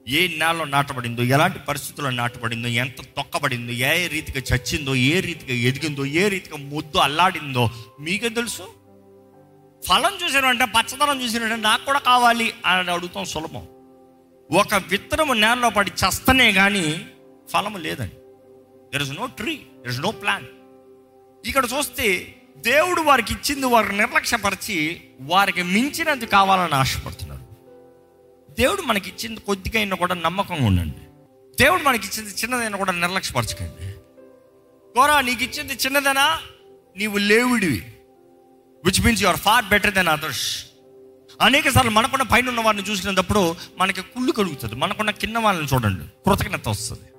ఏ 0.07 0.27
నేలలో 0.27 0.65
నాటబడిందో 0.65 1.23
ఎలాంటి 1.23 1.59
పరిస్థితుల్లో 1.59 2.11
నాటబడిందో 2.11 2.67
ఎంత 2.67 3.01
తొక్కబడిందో 3.01 3.73
ఏ 3.73 4.07
రీతిగా 4.07 4.55
చచ్చిందో 4.55 4.95
ఏ 4.95 5.19
రీతిగా 5.19 5.53
ఎదిగిందో 5.53 6.05
ఏ 6.05 6.27
రీతిగా 6.27 6.57
ముద్దు 6.57 6.97
అల్లాడిందో 6.97 7.69
మీకే 7.99 8.29
తెలుసు? 8.29 8.63
ఫలం 9.87 10.13
చూసారంటే 10.25 10.65
పచ్చదనం 10.65 11.21
చూసారంటే 11.21 11.55
నాకు 11.55 11.85
కూడా 11.85 11.99
కావాలి 11.99 12.53
అని 12.65 12.91
అడుగుతాం 12.91 13.25
సులభం. 13.25 13.67
ఒక 14.51 14.75
విత్తనము 14.75 15.33
నేలలో 15.33 15.69
పడి 15.69 15.91
చస్తనే 15.91 16.51
కానీ 16.51 17.07
ఫలము 17.53 17.77
లేదని 17.77 18.11
there 18.91 19.03
is 19.03 19.11
no 19.11 19.25
tree 19.25 19.55
there 19.55 19.93
is 19.93 20.01
no 20.01 20.11
plan 20.11 20.45
ఇక్కడ 21.45 21.67
చూస్తే 21.77 22.35
దేవుడు 22.57 23.01
వారికి 23.01 23.33
ఇచ్చింది 23.33 23.65
వారికి 23.65 23.93
నిర్లక్ష్యపరిచి 23.93 25.01
వారికి 25.21 25.63
మించినది 25.63 26.25
కావాలని 26.25 26.75
ఆశపడుతున్నారు. 26.75 27.41
దేవుడు 28.53 28.81
మనకి 28.81 29.09
ఇచ్చింది 29.09 29.39
కొద్దిగా 29.39 29.79
అయినా 29.79 29.95
కూడా 29.95 30.15
నమ్మకంగా 30.15 30.65
ఉండండి. 30.65 30.97
దేవుడు 31.59 31.83
మనకి 31.83 32.07
ఇచ్చింది 32.07 32.29
చిన్నదైనా 32.29 32.77
కూడా 32.77 32.91
నిర్లక్ష్యపరచకండి. 32.91 33.91
కోరా 34.93 35.21
నీకు 35.21 35.43
ఇచ్చింది 35.43 35.73
చిన్నదైనా 35.73 36.39
నీవు 36.97 37.17
లేవుడివి 37.17 37.93
which 38.85 39.05
means 39.05 39.23
you 39.23 39.27
are 39.27 39.37
far 39.37 39.65
better 39.65 39.93
than 39.93 40.07
others 40.07 40.65
అనేక 41.41 41.69
సార్లు 41.69 41.91
మనకున్న 41.91 42.23
పైన 42.23 42.49
ఉన్న 42.49 42.61
వారిని 42.61 42.83
చూసినప్పుడు 42.83 43.55
మనకి 43.77 44.01
కుళ్ళు 44.01 44.31
కలుగుతుంది 44.31 44.75
మనకున్న 44.75 45.11
కింద 45.11 45.35
వాళ్ళని 45.35 45.67
చూడండి. 45.67 46.03
కృతజ్ఞత 46.25 46.69
వస్తుంది. 46.69 47.09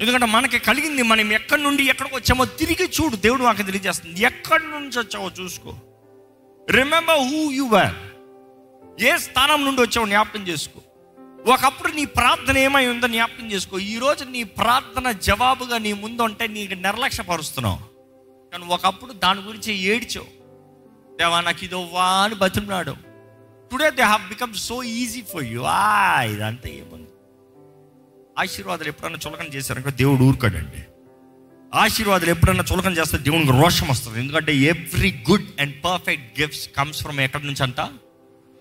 ఎందుకంటే 0.00 0.26
మనకి 0.26 0.58
కలిగింది 0.58 1.02
మనం 1.02 1.32
ఎక్కడి 1.32 1.62
నుండి 1.62 1.82
ఎక్కడికి 1.82 2.16
వచ్చామో 2.16 2.44
తిరిగి 2.44 2.90
చూడు. 3.00 3.16
దేవుడు 3.16 3.42
మాకు 3.42 3.62
తెలియజేస్తుంది. 3.62 4.20
ఎక్కడి 4.20 4.64
నుంచి 4.64 4.98
వచ్చావో 4.98 5.30
చూసుకో. 5.40 5.74
రిమెంబర్ 6.70 7.18
హూ 7.18 7.50
యు 7.50 7.64
వర్ 7.64 7.94
ఏ 9.02 9.16
స్థానం 9.16 9.64
నుండి 9.64 9.82
వచ్చావో 9.82 10.06
జ్ఞాపకం 10.06 10.48
చేసుకో. 10.48 10.80
ఒకప్పుడు 11.52 11.92
నీ 11.92 12.04
ప్రార్థన 12.04 12.58
ఏమై 12.58 12.86
ఉందో 12.86 13.08
జ్ఞాపకం 13.08 13.52
చేసుకో. 13.52 13.78
ఈరోజు 13.78 14.24
నీ 14.24 14.42
ప్రార్థన 14.42 15.12
జవాబుగా 15.12 15.78
నీ 15.78 15.92
ముందు 15.92 16.22
ఉంటే 16.22 16.46
నీకు 16.46 16.74
నిర్లక్ష్యపరుస్తున్నావు 16.74 17.78
కానీ 18.52 18.64
ఒకప్పుడు 18.66 19.12
దాని 19.12 19.40
గురించి 19.40 19.74
ఏడ్చావు. 19.74 20.37
దేవా 21.18 21.40
నాకు 21.40 21.64
ఇది 21.64 21.74
వా 21.74 22.08
అని 22.24 22.34
బతున్నాడు 22.34 22.94
today 23.70 23.90
they 23.90 24.02
have 24.02 24.28
become 24.28 24.54
so 24.54 24.82
easy 24.82 25.22
for 25.22 25.44
you 25.44 25.62
ఆ 25.62 26.22
ఇదంతా 26.22 26.68
ఏముంది? 26.68 27.10
ఆశీర్వాదాలు 28.38 28.88
ఎప్పుడన్నా 28.88 29.18
చులకన 29.26 29.48
చేశారనుకో 29.54 29.90
దేవుడు 29.90 30.22
ఊరుకాడండి. 30.24 30.82
ఆశీర్వాదాలు 31.74 32.30
ఎప్పుడన్నా 32.30 32.64
చులకన 32.72 32.92
చేస్తే 32.92 33.18
దేవునికి 33.18 33.52
రోషం 33.52 33.88
వస్తుంది. 33.88 34.20
ఎందుకంటే 34.20 34.52
every 34.56 35.24
good 35.30 35.48
and 35.60 35.74
perfect 35.84 36.40
gifts 36.40 36.68
comes 36.76 37.02
from 37.02 37.20
ఎక్కడి 37.20 37.46
నుంచి 37.46 37.62
అంట? 37.62 37.80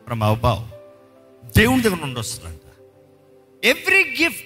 ఫ్రమ్ 0.07 0.23
అబావ్ 0.23 0.63
దేవుని 1.57 1.83
దగ్గర 1.83 1.99
నుండి 2.05 2.19
వస్తుందంట. 2.19 2.65
Every 3.63 4.01
gift 4.21 4.45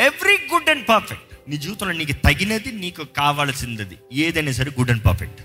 every 0.00 0.36
good 0.52 0.70
and 0.70 0.88
perfect 0.88 1.50
నీ 1.50 1.56
జీవితంలో 1.56 1.92
నీకు 1.92 2.12
తగినది 2.12 2.72
నీకు 2.72 3.04
కావాల్సింది 3.04 3.98
ఏదైనా 4.12 4.52
సరే 4.52 4.70
గుడ్ 4.78 4.90
అండ్ 4.90 5.04
పర్ఫెక్ట్ 5.04 5.40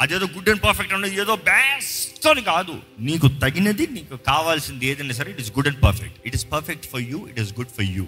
అదేదో 0.00 0.26
గుడ్ 0.34 0.48
అండ్ 0.52 0.62
పర్ఫెక్ట్ 0.66 0.92
అనేది 0.96 1.16
ఏదో 1.22 1.34
బెస్ట్ 1.48 2.26
అని 2.26 2.42
కాదు. 2.42 2.74
నీకు 3.08 3.26
తగినది 3.42 3.84
నీకు 3.96 4.16
కావాల్సింది 4.30 4.84
ఏదైనా 4.90 5.14
సరే 5.18 5.30
it 5.34 5.40
is 5.44 5.52
good 5.56 5.68
and 5.68 5.80
perfect 5.86 6.18
it 6.28 6.36
is 6.38 6.46
perfect 6.52 6.86
for 6.92 7.04
you 7.12 7.18
it 7.30 7.40
is 7.44 7.52
good 7.58 7.72
for 7.78 7.88
you 7.96 8.04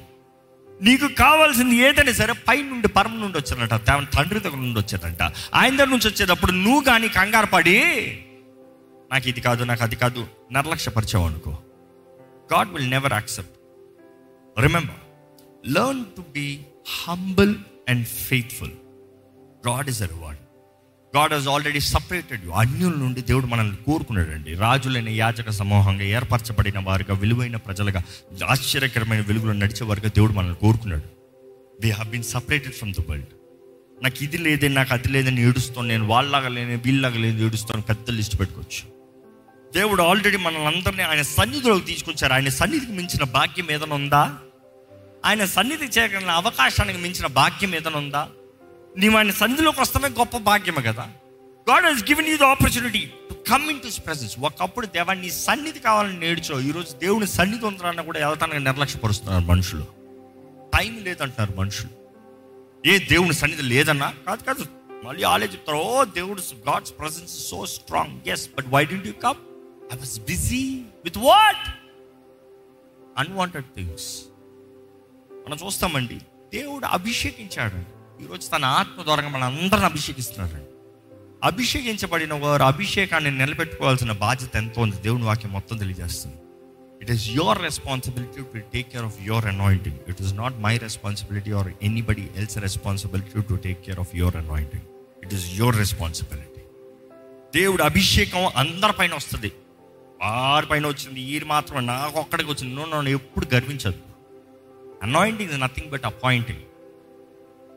నీకు 0.69 1.07
కావాల్సింది 1.21 1.75
ఏదైనా 1.87 2.13
సరే 2.13 2.33
పై 2.49 2.57
నుండి 2.63 2.89
పరమ 2.89 3.15
నుండి 3.25 3.37
వచ్చారంట 3.39 3.75
తన 3.89 4.07
తండ్రి 4.17 4.41
దగ్గర 4.41 4.59
నుండి 4.59 4.81
వచ్చేదంట. 4.81 5.23
ఆయన 5.55 5.73
దగ్గర 5.77 5.91
నుంచి 5.95 6.09
వచ్చేటప్పుడు 6.09 6.53
నువ్వు 6.65 6.83
కానీ 6.83 7.09
కంగారు 7.19 7.47
పడి 7.47 7.77
నాకు 9.11 9.27
ఇది 9.29 9.41
కాదు 9.41 9.63
నాకు 9.65 9.83
అది 9.83 9.97
కాదు 9.97 10.23
నిర్లక్ష్యపరిచావు 10.53 11.27
అనుకో. 11.27 11.53
God 12.53 12.71
will 12.75 12.91
never 12.91 13.13
accept 13.13 13.57
remember 14.57 15.01
learn 15.77 16.05
to 16.17 16.25
be 16.37 16.47
humble 17.03 17.55
and 17.89 18.07
faithful 18.29 18.75
God 19.69 19.89
is 19.89 20.03
a 20.03 20.11
reward 20.15 20.41
God 21.17 21.33
has 21.33 21.49
already 21.49 21.81
separated 21.81 22.45
you 22.45 22.51
అన్యుల 22.51 22.95
నుండి 22.95 23.21
దేవుడు 23.21 23.47
మనల్ని 23.47 23.77
కోరుకున్నాడండి. 23.77 24.55
రాజులైన 24.55 25.09
యాచక 25.09 25.51
సమూహంగా 25.51 26.03
ఏర్పరచబడిన 26.03 26.79
వారుగా 26.79 27.15
విలువైన 27.15 27.57
ప్రజలుగా 27.57 28.03
ఆశ్చర్యకరమైన 28.49 29.21
వెలుగులో 29.21 29.53
నడిచే 29.53 29.85
వారుగా 29.85 30.09
దేవుడు 30.09 30.33
మనల్ని 30.33 30.57
కోరుకున్నాడు. 30.57 31.03
They 31.83 31.91
have 31.91 32.11
been 32.11 32.25
separated 32.25 32.75
from 32.75 32.93
the 32.93 33.11
world 33.11 33.27
నాకు 34.03 34.25
ఇది 34.25 34.39
లేదే 34.39 34.69
నాకు 34.69 34.95
అది 34.95 35.09
లేదని 35.09 35.43
ఏడుస్తాను. 35.43 35.89
నేను 35.89 36.07
వాళ్ళలాగా 36.07 36.49
లేని 36.49 36.77
వీళ్ళలాగా 36.77 37.19
లేని 37.19 37.45
ఏడుస్తాను. 37.45 37.83
పెద్ద 37.83 38.11
లిస్ట్ 38.11 38.41
పెట్టుకోవచ్చు. 38.41 38.93
దేవుడు 39.73 40.03
ఆల్రెడీ 40.03 40.37
మనల్ని 40.37 40.67
అందరినీ 40.67 41.03
ఆయన 41.03 41.23
సన్నిధిలోకి 41.23 41.85
తీసుకొచ్చారు. 41.85 42.33
ఆయన 42.33 42.49
సన్నిధికి 42.49 42.93
మించిన 42.93 43.25
భాగ్యం 43.25 43.71
ఏదైనా 43.71 43.95
ఉందా? 43.95 44.35
ఆయన 45.27 45.45
సన్నిధి 45.45 45.85
చేయగలిగిన 45.85 46.31
అవకాశానికి 46.31 46.99
మించిన 46.99 47.27
భాగ్యం 47.27 47.75
ఏదైనా 47.75 47.99
ఉందా? 47.99 48.29
నీవు 48.99 49.17
ఆయన 49.17 49.31
సన్నిధిలోకి 49.31 49.81
వస్తామే 49.81 50.09
గొప్ప 50.09 50.37
భాగ్యమే 50.37 50.83
కదా. 50.83 51.13
God 51.71 51.87
has 51.87 52.05
given 52.05 52.29
you 52.29 52.37
the 52.37 52.43
opportunity 52.43 53.11
to 53.31 53.35
come 53.51 53.71
into 53.81 54.01
presence 54.01 54.39
ఒకప్పుడు 54.39 54.87
దేవా 54.87 55.15
నీ 55.15 55.31
సన్నిధి 55.31 55.79
కావాలని 55.79 56.21
నేర్చో 56.21 56.61
ఈరోజు 56.61 56.93
దేవుని 56.93 57.27
సన్నిధి 57.27 57.65
ఉందరన్న 57.65 58.01
కూడా 58.01 58.29
వెళ్తానని 58.29 58.65
నిర్లక్ష్యపరుస్తున్నారు 58.65 59.45
మనుషులు. 59.45 59.83
టైం 60.79 60.99
లేదంటున్నారు 61.03 61.61
మనుషులు. 61.61 61.89
ఏ 62.89 62.99
దేవుని 62.99 63.35
సన్నిధి 63.35 63.63
లేదన్నా? 63.63 64.15
కాదు 64.27 64.43
కాదు. 64.43 64.67
మళ్ళీ 65.05 65.23
ఆలే 65.23 65.47
చెప్తారు 65.47 65.77
ఓ 65.77 66.05
దేవుడు 66.05 66.41
God's 66.41 66.95
presence 66.99 67.51
so 67.51 67.67
strong 67.67 68.21
yes 68.27 68.49
but 68.59 68.67
why 68.69 68.85
did 68.85 68.95
you 68.95 69.13
come 69.13 69.37
I 69.95 69.97
was 69.97 70.21
busy 70.21 70.83
with 71.05 71.19
what 71.19 71.75
unwanted 73.19 73.65
things 73.65 74.23
మనం 75.47 75.59
చూస్తామండి 75.67 76.19
దేవుడు 76.55 76.87
అభిషేకించాడు 76.87 78.02
ఈరోజు 78.23 78.51
తన 78.51 78.65
ఆత్మ 78.65 79.03
ద్వారా 79.03 79.29
మన 79.29 79.45
అందరిని 79.45 79.87
అభిషేకిస్తున్నాడు. 79.87 80.67
అభిషేకించబడిన 81.45 82.35
వారు 82.35 82.63
అభిషేకాన్ని 82.63 83.31
నిలబెట్టుకోవాల్సిన 83.39 84.13
బాధ్యత 84.13 84.57
ఎంతో 84.57 84.81
ఉంది. 84.83 84.97
దేవుని 84.97 85.25
వాక్యం 85.25 85.53
మొత్తం 85.53 85.77
తెలియజేస్తుంది. 85.77 86.37
It 87.03 87.11
is 87.11 87.29
your 87.29 87.63
responsibility 87.63 88.43
to 88.43 88.59
take 88.73 88.93
care 88.93 89.05
of 89.05 89.23
your 89.23 89.47
anointing 89.47 89.99
it 90.09 90.23
is 90.23 90.35
not 90.35 90.55
my 90.57 90.77
responsibility 90.77 91.53
or 91.53 91.69
anybody 91.83 92.31
else 92.37 92.59
responsibility 92.59 93.43
to 93.43 93.55
take 93.55 93.81
care 93.87 94.01
of 94.01 94.17
your 94.17 94.37
anointing 94.37 94.87
it 95.25 95.35
is 95.35 95.47
your 95.61 95.77
responsibility 95.77 96.63
దేవుడు 97.55 97.83
అభిషేకం 97.83 98.51
అందరిపైన 98.57 99.15
వస్తుంది. 99.15 99.53
వారిపైన 100.23 100.87
వచ్చింది 100.87 101.21
ఈ 101.21 101.41
మాత్రం 101.55 101.87
నాకు 101.87 102.21
ఒక్కడికి 102.21 102.51
వచ్చింది. 102.51 102.75
నో 102.75 102.85
నన్ను 102.85 103.11
ఎప్పుడు 103.11 103.47
గర్వించదు. 103.55 104.01
Anointing 105.03 105.51
is 105.51 105.61
nothing 105.61 105.91
but 105.91 106.05
appointing 106.05 106.65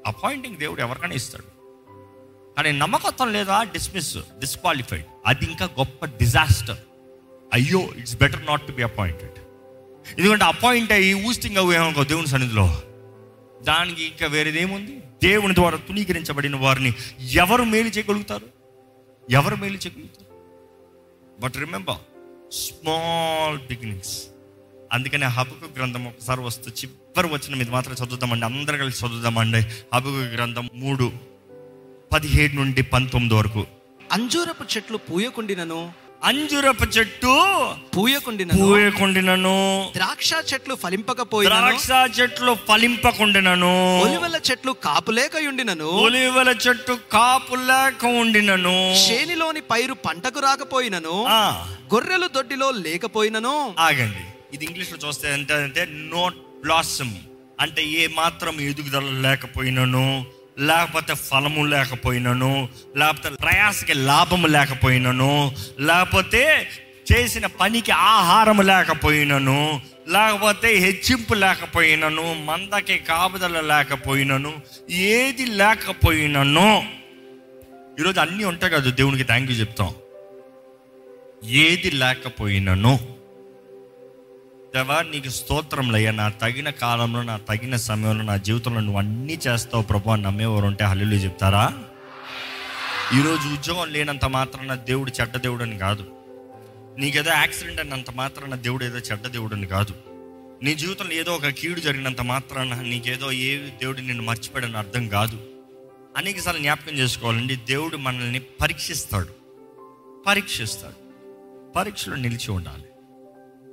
appointing 0.06 0.58
దేవుడు 0.58 0.82
ఎవరికైనా 0.82 1.14
ఇస్తాడు. 1.14 1.56
కానీ 2.58 2.72
నమ్మకత్వం 2.72 3.34
లేదా 3.34 3.64
డిస్మిస్ 3.64 4.18
డిస్క్వాలిఫైడ్ 4.18 5.06
అది 5.26 5.46
ఇంకా 5.46 5.66
గొప్ప 5.66 6.06
డిజాస్టర్ 6.06 6.78
అయ్యో 7.54 7.82
it's 7.98 8.18
better 8.18 8.46
not 8.46 8.68
to 8.68 8.72
be 8.72 8.84
appointed 8.84 9.40
ఎందుకంటే 10.20 10.46
అపాయింట్ 10.46 10.92
అయ్యి 10.92 11.14
ఊస్టింగ్ 11.14 11.58
అవ్వేమనుకో 11.58 12.04
దేవుని 12.04 12.28
సన్నిధిలో. 12.28 12.82
దానికి 13.62 14.04
ఇంకా 14.04 14.26
వేరేదేముంది? 14.28 15.00
దేవుని 15.24 15.56
ద్వారా 15.56 15.78
తునీకరించబడిన 15.78 16.56
వారిని 16.56 16.94
ఎవరు 17.20 17.64
మేలు 17.64 17.88
చేయగలుగుతారు? 17.88 18.48
ఎవరు 19.32 19.56
మేలు 19.56 19.78
చేయగలుగుతారు? 19.78 20.26
బట్ 21.42 21.58
రిమెంబర్ 21.58 21.98
స్మాల్ 22.54 23.68
బిగినింగ్స్ 23.68 24.24
అందుకనే 24.92 25.26
హబకు 25.26 25.78
గ్రంథం 25.78 26.08
ఒకసారి 26.08 26.42
వస్తూ 26.42 26.72
చివరి 27.16 27.34
వచ్చిన 27.34 27.56
మీద 27.56 27.70
మాత్రం 27.70 27.94
చదువుదామండి 27.94 28.46
అందరు 28.46 28.78
కలిసి 28.78 29.06
చదువుదామండి. 29.06 29.60
హబకు 29.94 30.22
గ్రంథం 30.36 30.70
మూడు 30.74 31.12
పదిహేడు 32.14 32.54
నుండి 32.56 32.82
పంతొమ్మిది 32.82 33.36
వరకు. 33.36 33.68
అంజూరపు 34.12 34.64
చెట్లు 34.64 34.98
పూయకుండినను? 34.98 35.92
అంజురపు 36.24 36.84
చెట్టు 36.84 37.34
పూయకుండినను? 37.98 38.66
పూయకుండినను. 38.66 39.56
ద్రాక్ష 39.96 40.32
చెట్లు 40.54 40.76
ఫలింపకపోయినను? 40.76 41.60
ద్రాక్ష 41.60 42.20
చెట్లు 42.20 42.58
ఫలింపకుండినను. 42.68 43.74
ఒలివల 44.02 44.40
చెట్లు 44.52 44.72
కాపులేకయుండినను? 44.72 45.88
ఒలివల 45.88 46.50
చెట్టు 46.68 47.00
కాపు 47.12 47.56
లేక 47.56 48.06
ఉండినను 48.06 48.78
శేనిలోని 49.08 49.62
పైరు 49.62 49.94
పంటకు 49.94 50.40
రాకపోయినను? 50.40 51.16
గొర్రెలు 51.94 52.28
దొడ్డిలో 52.28 52.72
లేకపోయినను? 52.72 53.76
ఆగండి. 53.80 54.24
ఇది 54.54 54.66
ఇంగ్లీష్లో 54.66 55.08
చూస్తే 55.08 55.34
ఎంత 55.34 55.52
అంటే 55.52 55.88
నోట్ 55.92 56.36
బ్లాసమ్. 56.66 57.14
అంటే 57.62 57.86
ఏ 57.86 58.08
మాత్రం 58.08 58.62
ఎదుగుదల 58.62 59.04
లేకపోయినను 59.04 60.26
లేకపోతే 60.60 61.14
ఫలము 61.14 61.66
లేకపోయినను 61.66 62.70
లేకపోతే 62.98 63.30
ప్రయాసకి 63.30 63.94
లాభము 63.94 64.48
లేకపోయినను 64.48 65.52
లేకపోతే 65.80 66.68
చేసిన 67.14 67.46
పనికి 67.46 67.92
ఆహారం 67.92 68.62
లేకపోయినను 68.62 69.82
లేకపోతే 70.08 70.74
హెచ్చింపు 70.76 71.34
లేకపోయినను 71.34 72.34
మందకి 72.34 72.98
కాపుదల 72.98 73.62
లేకపోయినను 73.62 74.54
ఏది 74.90 75.46
లేకపోయినను. 75.46 76.88
ఈరోజు 78.00 78.20
అన్నీ 78.20 78.44
ఉంటాయి 78.44 78.74
కదా 78.74 78.92
దేవునికి 78.92 79.24
థ్యాంక్ 79.24 79.52
యూ 79.52 79.58
చెప్తాం. 79.58 79.96
ఏది 81.50 81.92
లేకపోయినను. 81.92 83.15
దేవా 84.76 85.02
నీకు 85.02 85.30
స్తోత్రంలయ్యా 85.30 86.12
నా 86.12 86.30
తగిన 86.30 86.70
కాలంలో 86.70 87.22
నా 87.22 87.38
తగిన 87.38 87.76
సమయంలో 87.76 88.24
నా 88.24 88.38
జీవితంలో 88.38 88.80
నువ్వు 88.80 88.98
అన్నీ 88.98 89.40
చేస్తావు 89.48 89.84
ప్రభు 89.84 90.10
అని 90.10 90.22
నమ్మేవారు 90.22 90.66
ఉంటే 90.66 90.84
హల్లు 90.86 91.16
చెప్తారా? 91.16 91.74
ఈరోజు 93.20 93.48
ఉద్యోగం 93.48 93.90
లేనంత 93.90 94.26
మాత్రాన 94.26 94.76
దేవుడు 94.76 95.12
చెడ్డ 95.22 95.38
దేవుడు 95.38 95.64
అని 95.64 95.78
కాదు. 95.78 96.06
నీకేదో 96.98 97.32
యాక్సిడెంట్ 97.32 97.82
అయినంత 97.82 98.12
మాత్రాన 98.12 98.56
దేవుడు 98.56 98.86
ఏదో 98.86 98.98
చెడ్డ 98.98 99.28
దేవుడు 99.28 99.56
అని 99.56 99.68
కాదు. 99.68 99.94
నీ 100.64 100.76
జీవితంలో 100.76 101.14
ఏదో 101.14 101.34
ఒక 101.34 101.48
కీడు 101.48 101.80
జరిగినంత 101.80 102.22
మాత్రాన 102.22 102.82
నీకేదో 102.82 103.32
ఏ 103.32 103.58
దేవుడు 103.58 103.98
నిన్ను 103.98 104.24
మర్చిపోయాడని 104.24 104.78
అర్థం 104.78 105.08
కాదు. 105.08 105.40
అనేకసార్లు 106.18 106.62
జ్ఞాపకం 106.62 106.98
చేసుకోవాలండి 106.98 107.56
దేవుడు 107.56 107.98
మనల్ని 107.98 108.40
పరీక్షిస్తాడు. 108.40 109.30
పరీక్షిస్తాడు. 110.28 111.06
పరీక్షలో 111.74 112.16
నిలిచి 112.16 112.52
ఉండాలి. 112.52 112.85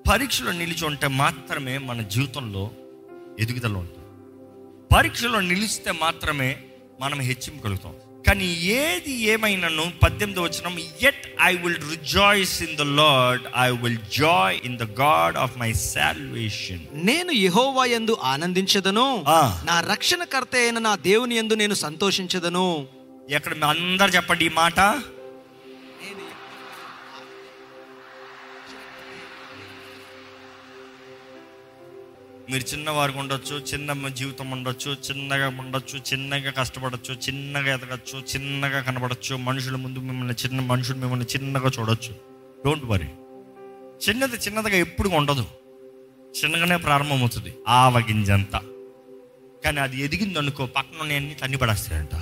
పరీక్షలో 0.09 0.53
నిలిచి 0.53 0.85
ఉంటే 0.85 1.07
మాత్రమే 1.07 1.79
మన 1.79 2.03
జీవితంలో 2.03 2.71
ఎదుగుదల 3.41 3.73
ఉంటుంది. 3.73 4.03
పరీక్షలో 4.95 5.41
నిలిస్తే 5.41 5.93
మాత్రమే 5.93 6.57
మనం 7.01 7.21
హెచ్చింపగలుగుతాం. 7.21 7.95
కానీ 8.27 8.47
ఏది 8.55 9.13
ఏమైనాను 9.13 9.93
పద్దెనిమిది 10.03 10.41
వచ్చిన 10.41 10.79
yet 11.07 11.37
I 11.43 11.57
will 11.57 11.77
rejoice 11.77 12.63
in 12.63 12.77
the 12.77 12.81
Lord 12.81 13.43
I 13.59 13.71
will 13.71 13.99
joy 14.19 14.61
in 14.65 14.79
the 14.79 14.83
God 14.83 15.37
of 15.37 15.59
my 15.59 15.73
salvation 15.73 16.81
నేను 16.95 17.33
యెహోవా 17.33 17.85
యందు 17.85 18.17
ఆనందించదను. 18.23 19.25
నా 19.65 19.81
రక్షణకర్త 19.81 20.57
అయిన 20.57 20.79
నా 20.79 20.97
దేవుని 20.97 21.35
యందు 21.35 21.55
నేను 21.55 21.75
సంతోషించదను. 21.75 22.87
ఎక్కడ 23.31 23.65
అందరు 23.65 24.11
చెప్పండి 24.11 24.47
ఈ 24.47 24.49
మాట? 24.49 24.81
మీరు 32.53 32.73
చిన్నవారికి 32.73 33.19
ఉండొచ్చు 33.19 33.57
చిన్న 33.57 34.09
జీవితం 34.09 34.51
ఉండొచ్చు 34.51 34.93
చిన్నగా 34.93 35.49
ఉండొచ్చు 35.49 35.99
చిన్నగా 35.99 36.51
కష్టపడచ్చు 36.51 37.15
చిన్నగా 37.15 37.75
ఎదగచ్చు 37.75 38.19
చిన్నగా 38.19 38.81
కనబడచ్చు 38.81 39.37
మనుషుల 39.37 39.77
ముందు 39.77 39.99
మిమ్మల్ని 39.99 40.35
చిన్న 40.35 40.61
మనుషులు 40.61 40.99
మిమ్మల్ని 40.99 41.27
చిన్నగా 41.27 41.71
చూడొచ్చు. 41.81 42.15
డోంట్ 42.65 42.85
వరీ 42.85 43.05
చిన్నది 44.09 44.37
చిన్నదిగా 44.37 44.77
ఎప్పుడు 44.77 45.09
ఉండదు. 45.09 45.45
చిన్నగానే 46.45 46.77
ప్రారంభమవుతుంది. 46.77 47.55
ఆవగింజంత. 47.69 48.61
కానీ 49.65 49.81
అది 49.81 50.01
ఎదిగింది 50.01 50.39
అనుకో 50.39 50.67
పక్కన 50.67 51.03
అన్ని 51.03 51.35
తన్ని 51.35 51.57
పడేస్తాయంట 51.57 52.15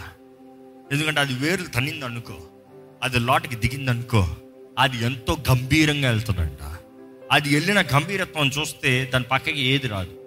ఎందుకంటే 0.92 1.20
అది 1.20 1.34
వేరు 1.34 1.62
తన్నింది 1.62 2.04
అనుకో 2.04 2.34
అది 3.02 3.18
లోటుకి 3.18 3.56
దిగింది 3.56 3.90
అనుకో 3.90 4.36
అది 4.78 5.04
ఎంతో 5.04 5.36
గంభీరంగా 5.50 6.10
వెళ్తుందంట. 6.10 6.78
అది 7.32 7.54
వెళ్ళిన 7.54 7.80
గంభీరత్వం 7.80 8.48
చూస్తే 8.48 9.10
దాని 9.12 9.24
పక్కకి 9.24 9.60
ఏది 9.60 9.88
రాదు. 9.88 10.19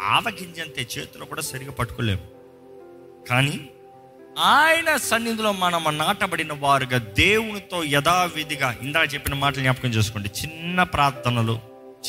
ఆవగింజంతే 0.00 0.82
చేతిలో 0.82 1.26
కూడా 1.26 1.42
సరిగా 1.42 1.70
పట్టుకోలేము. 1.70 2.28
కానీ 3.28 3.70
ఆయన 4.38 4.96
సన్నిధిలో 4.96 5.52
మనం 5.52 5.98
నాటబడిన 5.98 6.52
వారుగా 6.52 6.98
దేవునితో 6.98 7.84
యథావిధిగా 7.84 8.78
ఇందాక 8.82 9.14
చెప్పిన 9.14 9.34
మాటలు 9.34 9.60
జ్ఞాపకం 9.60 9.88
చేసుకోండి. 9.88 10.30
చిన్న 10.42 10.82
ప్రార్థనలు 10.82 11.60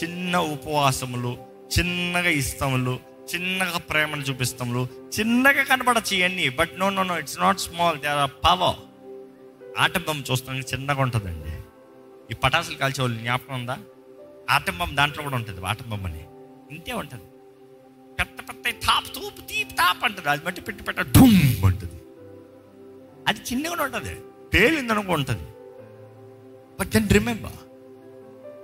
చిన్న 0.03 0.37
ఉపవాసములు 0.37 1.37
చిన్నగా 1.79 2.29
ఇస్తాములు 2.29 2.99
చిన్నగా 3.35 3.77
ప్రేమను 3.77 4.21
చూపిస్తాములు 4.21 4.87
చిన్నగా 5.19 5.63
కనబడచ్చు 5.63 6.17
ఇవన్నీ. 6.17 6.49
But 6.49 6.79
no 6.79 6.89
no 6.89 7.03
no 7.03 7.19
it's 7.19 7.39
not 7.39 7.59
small 7.59 7.99
they 7.99 8.07
are 8.07 8.31
power 8.31 8.75
atom bomb 9.79 10.23
చూస్తానికి 10.31 10.75
చిన్నగా 10.75 11.01
ఉంటుందండి. 11.01 11.49
ఈ 12.31 12.35
పటాసులు 12.35 12.75
కాల్చే 12.75 13.01
వాళ్ళు 13.01 13.19
జ్ఞాపకం 13.19 13.55
ఉందా? 13.55 13.77
ఆటంబం 14.49 14.95
దాంట్లో 14.95 15.23
కూడా 15.23 15.35
ఉంటుంది 15.35 15.65
ఆటంబం 15.65 16.05
అని. 16.05 16.25
ఇంతే 16.71 16.93
ఉంటుంది. 16.93 17.23
పెద్ద 18.19 18.49
పెద్ద 18.49 18.79
తాప్ 18.87 19.15
తూపు 19.15 19.41
తీప్ 19.41 19.71
తాప్ 19.71 20.27
అది 20.27 20.45
బట్టి 20.45 20.61
పెట్టి 20.61 20.83
పెట్ట 20.83 21.01
ఢుమ్ 21.01 21.65
అంటది. 21.65 21.91
అది 23.27 23.39
చిన్నగా 23.39 23.83
ఉంటుంది. 23.83 24.15
పేలిందనుకో 24.53 25.13
ఉంటుంది. 25.13 25.43
బట్ 26.79 26.87
దెన్ 26.87 27.09
రిమెంబర్ 27.09 27.51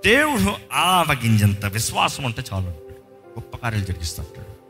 దేవుడు 0.06 0.54
ఆవగింజంత 0.72 1.66
విశ్వాసం 1.66 2.24
ఉంటే 2.24 2.42
చాలు 2.52 2.66
అంటాడు. 2.66 3.00
గొప్ప 3.28 3.56
కార్యాలు 3.56 3.84
జరిగిస్తుంటాడు. 3.84 4.60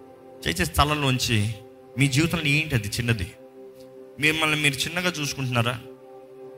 చేసే 0.48 0.64
స్థలంలోంచి 0.64 1.54
మీ 1.98 2.08
జీవితంలో 2.08 2.44
ఏంటి 2.44 2.74
అది 2.74 2.88
చిన్నది? 2.88 3.32
మిమ్మల్ని 4.20 4.62
మీరు 4.62 4.74
చిన్నగా 4.74 5.12
చూసుకుంటున్నారా? 5.20 5.80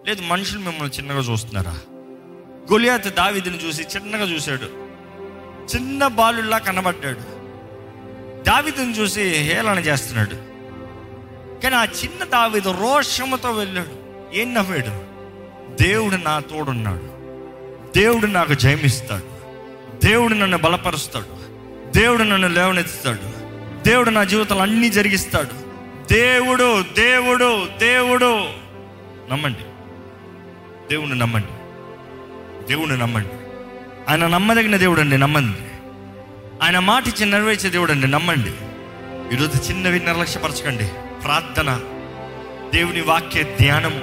లేదు 0.07 0.23
మనుషులు 0.23 0.61
మిమ్మల్ని 0.61 0.99
చిన్నగా 0.99 1.19
చూస్తున్నారా? 1.19 1.81
గొలియాత్ 2.73 3.15
దావిదిని 3.15 3.57
చూసి 3.57 3.83
చిన్నగా 3.83 4.25
చూశాడు. 4.25 4.65
చిన్న 5.77 6.07
బాలుల్లా 6.07 6.59
కనబడ్డాడు. 6.59 7.32
దావిదును 8.47 8.93
చూసి 8.93 9.23
హేళన 9.23 9.79
చేస్తున్నాడు. 9.79 10.53
కానీ 11.63 11.75
ఆ 11.75 11.85
చిన్న 11.85 12.25
దావిదు 12.25 12.71
రోషముతో 12.71 13.51
వెళ్ళాడు. 13.51 14.03
ఏం 14.35 14.55
నవ్వాడు? 14.55 15.13
దేవుడు 15.83 16.17
నా 16.17 16.41
తోడున్నాడు. 16.41 17.13
దేవుడు 17.99 18.27
నాకు 18.27 18.55
జయమిస్తాడు. 18.55 19.33
దేవుడు 20.07 20.35
నన్ను 20.35 20.59
బలపరుస్తాడు. 20.59 21.43
దేవుడు 21.99 22.23
నన్ను 22.23 22.49
లేవనెత్తుతాడు. 22.49 23.43
దేవుడు 23.89 24.11
నా 24.11 24.25
జీవితంలో 24.25 24.63
అన్నీ 24.63 24.91
జరిగిస్తాడు. 24.91 25.73
దేవుడు 26.13 26.83
దేవుడు 26.83 27.67
దేవుడు. 27.79 28.39
నమ్మండి. 29.33 29.63
దేవుణ్ణి 30.91 31.19
నమ్మండి. 31.19 31.47
దేవుణ్ణి 32.69 32.99
నమ్మండి. 32.99 33.29
ఆయన 34.09 34.27
నమ్మదగిన 34.27 34.77
దేవుడు 34.77 35.01
అండి 35.01 35.19
నమ్మండి. 35.19 35.72
ఆయన 36.63 36.79
మాట 36.79 37.09
ఇచ్చి 37.09 37.27
నెరవేర్చే 37.27 37.71
దేవుడు 37.71 37.93
అండి 37.93 38.07
నమ్మండి. 38.07 38.51
ఈరోజు 39.35 39.71
చిన్నవి 39.71 39.99
నిర్లక్ష్యపరచకండి. 39.99 40.87
ప్రార్థన 41.23 41.81
దేవుని 42.75 43.01
వాక్య 43.01 43.43
ధ్యానము 43.43 44.01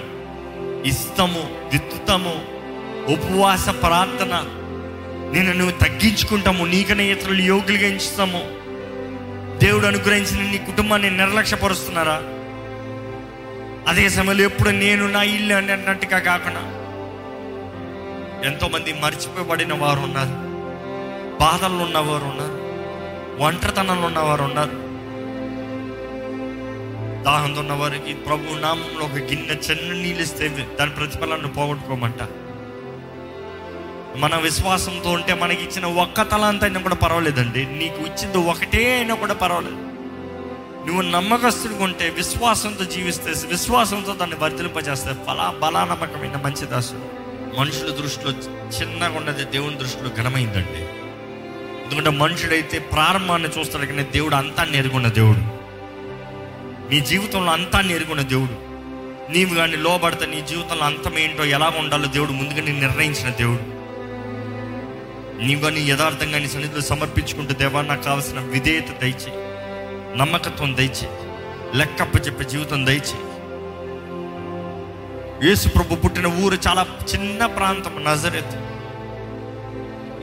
ఇష్టము 0.88 1.70
దిత్తుతము 1.72 2.46
ఉపవాస 3.08 3.70
ప్రార్థన 3.70 4.34
నేను 5.34 5.54
నువ్వు 5.54 5.78
తగ్గించుకుంటాము 5.78 6.66
నీకనే 6.66 7.12
ఇతరులు 7.12 7.42
యోగులుగా 7.42 7.88
ఎంచుతాము. 7.88 8.42
దేవుడు 9.60 9.88
అనుగ్రహించిన 9.88 10.52
నీ 10.52 10.58
కుటుంబాన్ని 10.58 11.18
నిర్లక్ష్యపరుస్తున్నారా? 11.18 12.22
అదే 13.88 14.10
సమయంలో 14.10 14.44
ఎప్పుడు 14.44 14.70
నేను 14.70 15.08
నా 15.08 15.24
ఇల్లు 15.24 15.54
అని 15.54 15.72
అన్నట్టుగా 15.72 16.20
కాకుండా 16.20 16.62
ఎంతోమంది 18.50 18.94
మర్చిపోబడిన 18.94 19.74
వారు 19.74 20.00
ఉన్నారు. 20.00 20.49
బాధల్లో 21.40 21.86
ఉన్నవారు 21.86 22.26
ఉన్నారు. 22.26 22.70
ఒంటరితనంలో 23.44 24.08
ఉన్నవారు 24.08 24.44
ఉన్నారు. 24.44 24.90
దాహంతో 27.24 27.60
ఉన్న 27.60 27.74
వారికి 27.74 28.14
ప్రభు 28.14 28.60
నామంలో 28.60 29.06
ఒక 29.06 29.14
గిన్నె 29.14 29.54
చిన్న 29.54 29.94
నీళ్ళు 29.94 30.24
ఇస్తే 30.24 30.68
దాని 30.80 30.92
ప్రతిఫలాన్ని 30.92 31.48
పోగొట్టుకోమంట. 31.48 32.24
మన 34.18 34.36
విశ్వాసంతో 34.36 35.12
ఉంటే 35.12 35.34
మనకి 35.34 35.64
ఇచ్చిన 35.64 35.86
ఒక్క 35.86 36.22
తలాంత 36.22 36.64
అయినా 36.64 36.82
కూడా 36.82 36.96
పర్వాలేదండి. 36.96 37.66
నీకు 37.66 38.02
ఇచ్చింది 38.02 38.38
ఒకటే 38.38 38.96
అయినా 38.96 39.16
కూడా 39.16 39.34
పర్వాలేదు. 39.34 39.76
నువ్వు 40.86 41.02
నమ్మకస్తుడిగా 41.02 41.84
ఉంటే 41.84 42.10
విశ్వాసంతో 42.10 42.86
జీవిస్తే 42.86 43.48
విశ్వాసంతో 43.48 44.14
దాన్ని 44.14 44.36
వర్తిలింపజేస్తే 44.36 45.14
ఫలా 45.14 45.56
బలానమ్మకమైన 45.62 46.42
మంచి 46.46 46.66
దాసుడు. 46.66 47.20
మనుషుల 47.60 47.90
దృష్టిలో 47.90 48.32
చిన్నగా 48.82 49.18
ఉన్నది 49.18 49.44
దేవుని 49.44 49.76
దృష్టిలో 49.76 50.10
ఘనమైందండి. 50.18 50.99
ఎందుకంటే 51.90 52.18
మనుషుడైతే 52.18 52.80
ప్రారంభాన్ని 52.80 53.50
చూస్తాడు 53.60 53.86
కానీ 53.86 54.04
దేవుడు 54.04 54.36
అంతా 54.36 54.64
నెరుగున్న 54.64 55.08
దేవుడు. 55.08 55.40
నీ 56.94 57.00
జీవితంలో 57.00 57.52
అంతా 57.52 57.82
నెరుగున్న 57.82 58.22
దేవుడు. 58.22 58.52
నీవు 59.32 59.56
కానీ 59.56 59.76
లోబడితే 59.76 60.26
నీ 60.26 60.42
జీవితంలో 60.42 60.86
అంతం 60.86 61.18
ఏంటో 61.18 61.46
ఎలా 61.46 61.74
ఉండాలో 61.78 62.06
దేవుడు 62.06 62.32
ముందుగా 62.32 62.62
నేను 62.62 62.80
నిర్ణయించిన 62.80 63.30
దేవుడు. 63.30 63.80
నీవు 65.46 65.62
కానీ 65.62 65.82
యథార్థంగా 65.82 66.40
నీ 66.40 66.48
సన్నిధిలో 66.48 66.82
సమర్పించుకుంటూ 66.82 67.54
దేవా 67.54 67.82
నాకు 67.82 68.04
కావాల్సిన 68.04 68.40
విధేయత 68.40 69.02
దయచే 69.02 69.34
నమ్మకత్వం 70.16 70.78
దయచే 70.78 71.10
లెక్కప్ప 71.76 72.28
చెప్పే 72.28 72.44
జీవితం 72.44 72.86
దయచే 72.86 73.20
యేసు 75.50 75.70
ప్రభు 75.70 75.96
పుట్టిన 75.96 76.28
ఊరు 76.28 76.58
చాలా 76.68 76.88
చిన్న 77.14 77.46
ప్రాంతం 77.46 78.04
నజరెత్. 78.04 78.69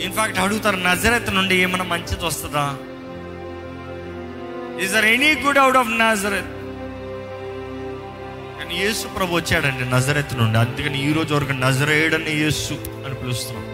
ఇన్ఫాక్ట్ 0.04 0.38
అడుగుతారు 0.38 0.76
నజరత్ 0.76 1.30
నుండి 1.34 1.54
ఏమైనా 1.64 1.84
మంచిది 1.84 2.24
వస్తుందా? 2.24 2.66
Is 4.84 4.92
there 4.92 5.08
any 5.14 5.30
good 5.44 5.58
out 5.58 5.76
of 5.76 5.90
Nazareth 6.04 6.52
కానీ 8.58 8.74
యేసు 8.84 9.08
ప్రభు 9.08 9.36
వచ్చాడండి 9.36 9.84
నజరత్ 9.90 10.34
నుండి. 10.36 10.58
అందుకని 10.58 10.98
ఈ 11.08 11.12
రోజు 11.12 11.34
వరకు 11.34 11.52
నజరేడని 11.52 12.32
యేసు 12.44 12.74
అని 13.04 13.14
పిలుస్తున్నాం. 13.14 13.66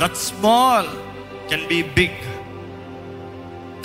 That 0.00 0.16
small 0.16 0.90
can 1.50 1.66
be 1.66 1.82
big 1.82 2.22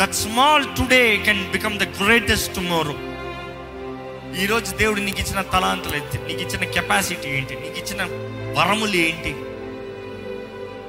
that 0.01 0.13
small 0.13 0.65
today 0.77 1.03
can 1.17 1.51
become 1.51 1.77
the 1.79 1.87
greatest 2.01 2.55
tomorrow 2.55 2.95
ఈరోజు 4.41 4.75
దేవుడు 4.75 4.99
నీకు 4.99 5.19
ఇచ్చిన 5.19 5.41
తలాంతలు 5.41 5.95
ఏంటి? 5.95 6.17
నీకు 6.27 6.41
ఇచ్చిన 6.41 6.63
కెపాసిటీ 6.71 7.29
ఏంటి? 7.29 7.53
నీకు 7.53 7.77
ఇచ్చిన 7.83 8.01
వరములు 8.57 8.95
ఏంటి? 8.95 9.31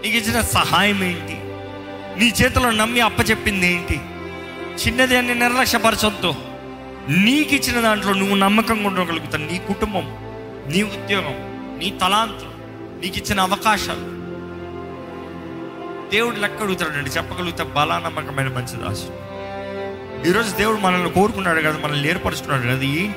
నీకు 0.02 0.16
ఇచ్చిన 0.16 0.40
సహాయం 0.40 1.04
ఏంటి? 1.04 1.36
నీ 2.20 2.32
చేతిలో 2.42 2.70
నమ్మి 2.70 3.00
అప్పచెప్పింది 3.00 3.66
ఏంటి? 3.72 4.00
చిన్నది 4.82 5.16
అని 5.16 5.34
నిర్లక్ష్యపరచొద్దు. 5.34 6.34
నీకు 7.08 7.54
ఇచ్చిన 7.54 7.80
దాంట్లో 7.80 8.12
నువ్వు 8.12 8.36
నమ్మకంగా 8.36 8.88
ఉండగలుగుతావు. 8.88 9.52
నీ 9.52 9.58
కుటుంబం 9.58 10.04
నీ 10.68 10.82
ఉద్యోగం 10.82 11.34
నీ 11.78 11.90
తలాంతులు 11.90 12.50
నీకు 13.00 13.18
ఇచ్చిన 13.18 13.40
అవకాశాలు. 13.40 14.20
దేవుడు 16.10 16.36
లెక్క 16.36 16.62
అడుగుతాడండి. 16.62 17.10
చెప్పగలిగితే 17.10 17.64
బలా 17.64 17.98
నమ్మకమైన 17.98 18.48
మంచి 18.48 18.76
దాసు 18.76 19.29
ఈరోజు 20.28 20.56
దేవుడు 20.56 20.78
మనల్ని 20.78 21.10
కోరుకున్నాడు 21.10 21.60
కదా 21.60 21.78
మనల్ని 21.84 22.08
ఏర్పరుచుకున్నాడు 22.08 22.62
కదా 22.62 22.72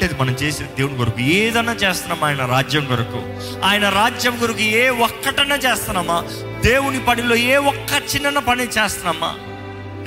అది 0.05 0.15
మనం 0.19 0.33
చేసేది 0.33 0.69
దేవుని 0.77 0.97
కొరకు? 0.97 1.19
ఏదన్నా 1.19 1.73
చేస్తున్నామా 1.73 2.27
ఆయన 2.27 2.45
రాజ్యం 2.45 2.85
కొరకు? 2.85 3.19
ఆయన 3.65 3.89
రాజ్యం 3.89 4.37
కొరకు 4.39 4.59
ఏ 4.59 4.89
ఒక్కటన్నా 4.89 5.55
చేస్తున్నామా? 5.55 6.23
దేవుని 6.63 7.05
పనిలో 7.05 7.35
ఏ 7.35 7.55
ఒక్క 7.55 8.15
చిన్న 8.15 8.39
పని 8.39 8.63
చేస్తున్నామా? 8.63 9.35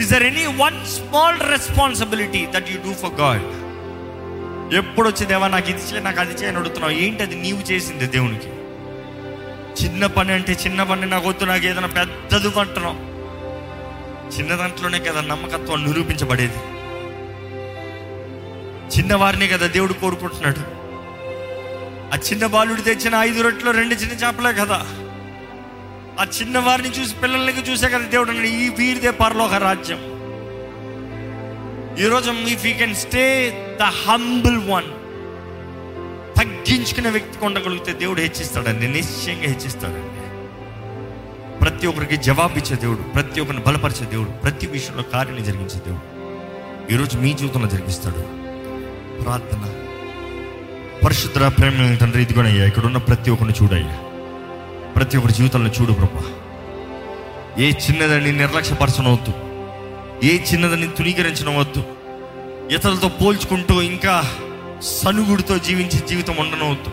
Is 0.00 0.10
there 0.10 0.22
any 0.22 0.46
one 0.46 0.86
small 0.86 1.40
responsibility 1.40 2.46
that 2.46 2.70
you 2.70 2.76
do 2.76 2.94
for 2.94 3.20
God 3.20 3.46
ఎప్పుడు 4.74 5.08
వచ్చి 5.08 5.26
దేవా 5.26 5.48
నాకు 5.48 5.70
ఇది 5.70 5.82
చేయ 5.82 6.00
నాకు 6.00 6.20
అది 6.20 6.34
చేయని 6.34 6.58
అడుగుతున్నావు? 6.58 6.92
ఏంటి 6.92 7.22
అది 7.22 7.34
నీవు 7.34 7.58
చేసింది 7.58 8.06
దేవునికి? 8.06 8.48
చిన్న 9.84 10.06
పని 10.06 10.32
అంటే 10.32 10.52
చిన్న 10.52 10.82
పని 10.82 11.06
నాకు 11.06 11.28
వద్దు 11.28 11.44
నాకు 11.44 11.66
ఏదైనా 11.66 11.86
పెద్దది 11.86 12.60
అంటున్నావు 12.60 13.16
చిన్న 14.36 14.54
దాంట్లోనే 14.54 14.98
కదా 14.98 15.20
నమ్మకత్వం 15.20 15.86
నిరూపించబడేది. 15.86 16.75
చిన్నవారిని 18.94 19.48
కదా 19.48 19.66
దేవుడు 19.66 19.92
కోరుకుంటున్నాడు. 19.92 20.76
ఆ 22.14 22.18
చిన్న 22.18 22.46
బాలుడు 22.46 22.80
తెచ్చిన 22.80 23.14
ఐదు 23.14 23.42
రొట్టెలు 23.42 23.70
రెండు 23.70 23.94
చిన్న 23.94 24.24
చేపలే 24.24 24.52
కదా. 24.52 24.86
ఆ 26.20 26.26
చిన్నవారిని 26.40 26.88
చూసి 26.88 27.14
పిల్లల్ని 27.14 27.52
చూసే 27.52 27.88
కదా 27.88 27.98
దేవుడు 27.98 28.30
అన్నాడు 28.30 28.48
ఈ 28.48 28.68
వీరిదే 28.68 29.10
పరలోక 29.10 29.54
రాజ్యం. 29.54 29.98
ఈరోజు 31.98 32.30
if 32.30 32.66
you 32.66 32.74
can 32.74 32.94
stay 32.94 33.52
the 33.80 33.82
humble 33.82 34.70
one 34.70 34.84
తగ్గించుకునే 36.38 37.10
వ్యక్తికి 37.10 37.44
ఉండగలిగితే 37.44 37.92
దేవుడు 37.92 38.20
హెచ్చిస్తాడండి 38.20 38.88
నిశ్చయంగా 38.88 39.42
హెచ్చిస్తాడండి. 39.42 40.26
ప్రతి 41.58 41.86
ఒక్కరికి 41.86 42.16
జవాబు 42.16 42.58
ఇచ్చే 42.58 42.76
దేవుడు 42.76 42.98
ప్రతి 42.98 43.40
ఒక్కరిని 43.40 43.64
బలపరిచే 43.64 44.06
దేవుడు 44.06 44.30
ప్రతి 44.30 44.66
విషయంలో 44.66 45.02
కార్యం 45.02 45.44
జరిగించే 45.44 45.78
దేవుడు. 45.78 46.16
ఈరోజు 46.92 47.18
మీ 47.18 47.32
జీవితంలో 47.32 47.68
జరిగిస్తాడు. 47.68 48.45
ప్రార్థన. 49.22 49.62
పరిశుద్ధ 51.04 51.38
ప్రేమ 51.38 51.96
తండ్రి 51.96 52.22
ఇదిగోనయ్యా 52.22 52.66
ఇక్కడ 52.66 52.84
ఉన్న 52.86 52.98
ప్రతి 52.98 53.30
ఒక్కరిని 53.30 53.62
చూడయ్యా. 53.62 53.98
ప్రతి 54.96 55.16
ఒక్కరి 55.16 55.34
జీవితంలో 55.34 55.70
చూడు 55.70 55.92
ప్రభా 55.92 56.24
ఏ 57.58 57.72
చిన్నదని 57.72 58.32
నిర్లక్ష్యపరచనవద్దు. 58.32 59.32
ఏ 60.26 60.38
చిన్నదని 60.38 60.88
తునీకరించనవద్దు 60.88 61.84
ఇతరులతో 62.70 63.08
పోల్చుకుంటూ 63.08 63.82
ఇంకా 63.82 64.24
సనుగుడితో 64.82 65.58
జీవించే 65.58 65.98
జీవితం 66.08 66.36
ఉండనవద్దు. 66.36 66.90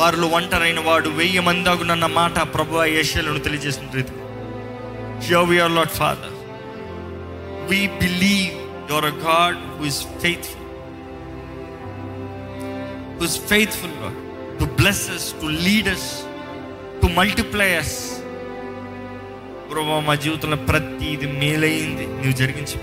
వారిలో 0.00 0.26
ఒంటరైన 0.26 0.80
వాడు 0.80 1.08
వెయ్యి 1.08 1.40
మందాగునన్న 1.40 2.06
మాట 2.06 2.38
ప్రభు 2.54 2.84
ఏషియాలను 2.84 3.38
తెలియజేసిన 3.38 3.82
రీతి 3.94 4.12
show 5.28 5.42
we 5.42 5.60
are 5.60 5.72
Lord 5.72 5.90
father 5.90 6.34
we 7.70 7.86
believe 7.86 8.65
your 8.90 9.04
God 9.04 9.26
God 9.26 9.54
who 9.78 9.88
is 9.88 9.98
faithful. 10.22 10.62
Who 13.18 13.24
is 13.26 13.36
faithful, 13.50 13.92
Lord, 14.02 14.16
to 14.60 14.66
bless 14.76 15.00
us, 15.16 15.24
మా 20.00 20.14
జీవితంలో 20.14 20.56
ప్రతిది 20.56 21.26
మేలైంది. 21.26 22.06
నువ్వు 22.06 22.32
జరిగించు. 22.32 22.80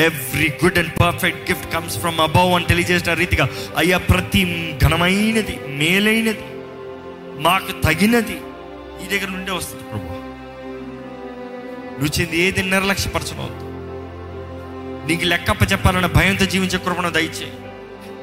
Every 0.00 0.52
good 0.64 0.78
and 0.78 1.00
perfect 1.00 1.50
gift 1.50 1.72
comes 1.72 1.98
from 1.98 2.20
above 2.20 2.54
అని 2.54 2.66
తెలియజేసిన 2.66 3.12
రీతిగా. 3.12 3.48
అయ్యా 3.76 3.98
ప్రతి 3.98 4.74
ఘనమైనది 4.84 5.58
మేలైనది 5.66 6.44
మాకు 7.42 7.72
తగినది 7.80 8.40
ఈ 9.04 9.06
దగ్గర 9.08 9.28
నుండే 9.28 9.52
వస్తుంది 9.52 9.84
ప్రభు. 9.84 10.04
నువ్వు 12.00 12.20
చెంది 12.20 12.38
ఏది 12.38 12.62
నిర్లక్ష్యపరచనవద్దు. 12.62 13.65
నీకు 15.06 15.24
లెక్కప్ప 15.24 15.72
చెప్పాలన్న 15.72 16.06
భయంతో 16.12 16.44
జీవించే 16.44 16.78
కృపణ 16.78 17.08
దయచే 17.08 17.48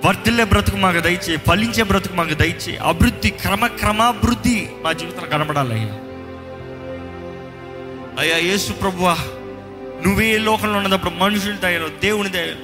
వర్తిల్లే 0.06 0.44
బ్రతుకు 0.44 0.78
మాకు 0.78 1.00
దయచే 1.00 1.38
ఫలించే 1.38 1.84
బ్రతుకు 1.84 2.16
మాకు 2.16 2.34
దయచే 2.34 2.78
అభివృద్ధి 2.84 3.30
క్రమక్రమాభివృద్ధి 3.42 4.56
మా 4.84 4.92
జీవితంలో 4.92 5.30
కనబడాలి 5.30 5.74
అయ్యా 5.74 5.94
అయ్యా 8.20 8.38
యేసు 8.50 8.72
ప్రభువా 8.74 9.14
నువ్వే 10.06 10.38
లోకంలో 10.40 10.78
ఉన్నప్పుడు 10.78 11.16
మనుషుల 11.16 11.56
దయలో 11.62 11.88
దేవుని 12.02 12.30
దయలో 12.30 12.60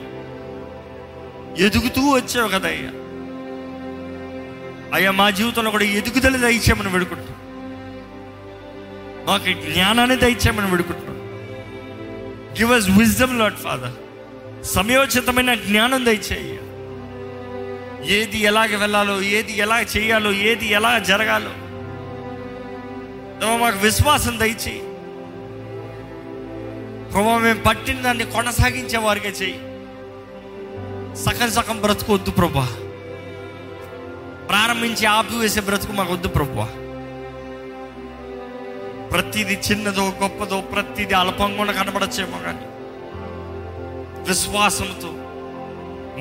ఎదుగుతూ 1.57 2.01
వచ్చావు 2.11 2.47
కదా 2.47 2.67
అయ్యా. 2.67 2.91
అయ్యా 4.93 5.11
మా 5.11 5.29
జీవితంలో 5.29 5.71
కూడా 5.71 5.85
ఎదుగుదల 5.93 6.37
దయచేయమని 6.37 6.89
వేడుకుంటున్నాం. 6.89 7.35
మాకు 9.27 9.71
జ్ఞానాన్ని 9.73 10.15
దయచేయమని 10.15 10.71
వేడుకుంటున్నాం. 10.71 11.15
Give 12.59 12.71
us 12.73 12.89
wisdom 12.89 13.39
Lord 13.39 13.57
father 13.57 13.95
సమయోచితమైన 14.63 15.53
జ్ఞానం 15.53 16.05
దయచేయ. 16.05 16.57
ఏది 18.09 18.39
ఎలాగ 18.39 18.75
వెళ్ళాలో 18.75 19.21
ఏది 19.21 19.57
ఎలా 19.57 19.81
చేయాలో 19.81 20.31
ఏది 20.31 20.67
ఎలా 20.67 20.99
జరగాలో. 20.99 21.69
మాకు 23.57 23.77
విశ్వాసం 23.77 24.39
దయచేయి. 24.39 24.79
ప్రభావ 27.11 27.37
మేము 27.37 27.61
పట్టిన 27.61 28.01
దాన్ని 28.01 28.25
కొనసాగించే 28.25 28.97
వారిగా 28.97 29.29
చెయ్యి 29.29 29.59
సగం 31.15 31.51
సగం 31.51 31.81
బ్రతుకొద్దు 31.81 32.31
ప్రభా. 32.31 32.65
ప్రారంభించి 34.49 35.05
ఆపివేసే 35.05 35.61
బ్రతుకు 35.61 35.91
మాకు 35.91 36.13
వద్దు 36.13 36.27
ప్రభా. 36.27 36.65
ప్రతిది 39.07 39.59
చిన్నదో 39.71 40.09
గొప్పదో 40.09 40.61
ప్రతిది 40.61 41.13
అల్పంగా 41.13 41.71
కనబడచ్చేమో 41.71 42.39
కానీ. 42.39 42.61
విశ్వాసంతో 44.29 45.09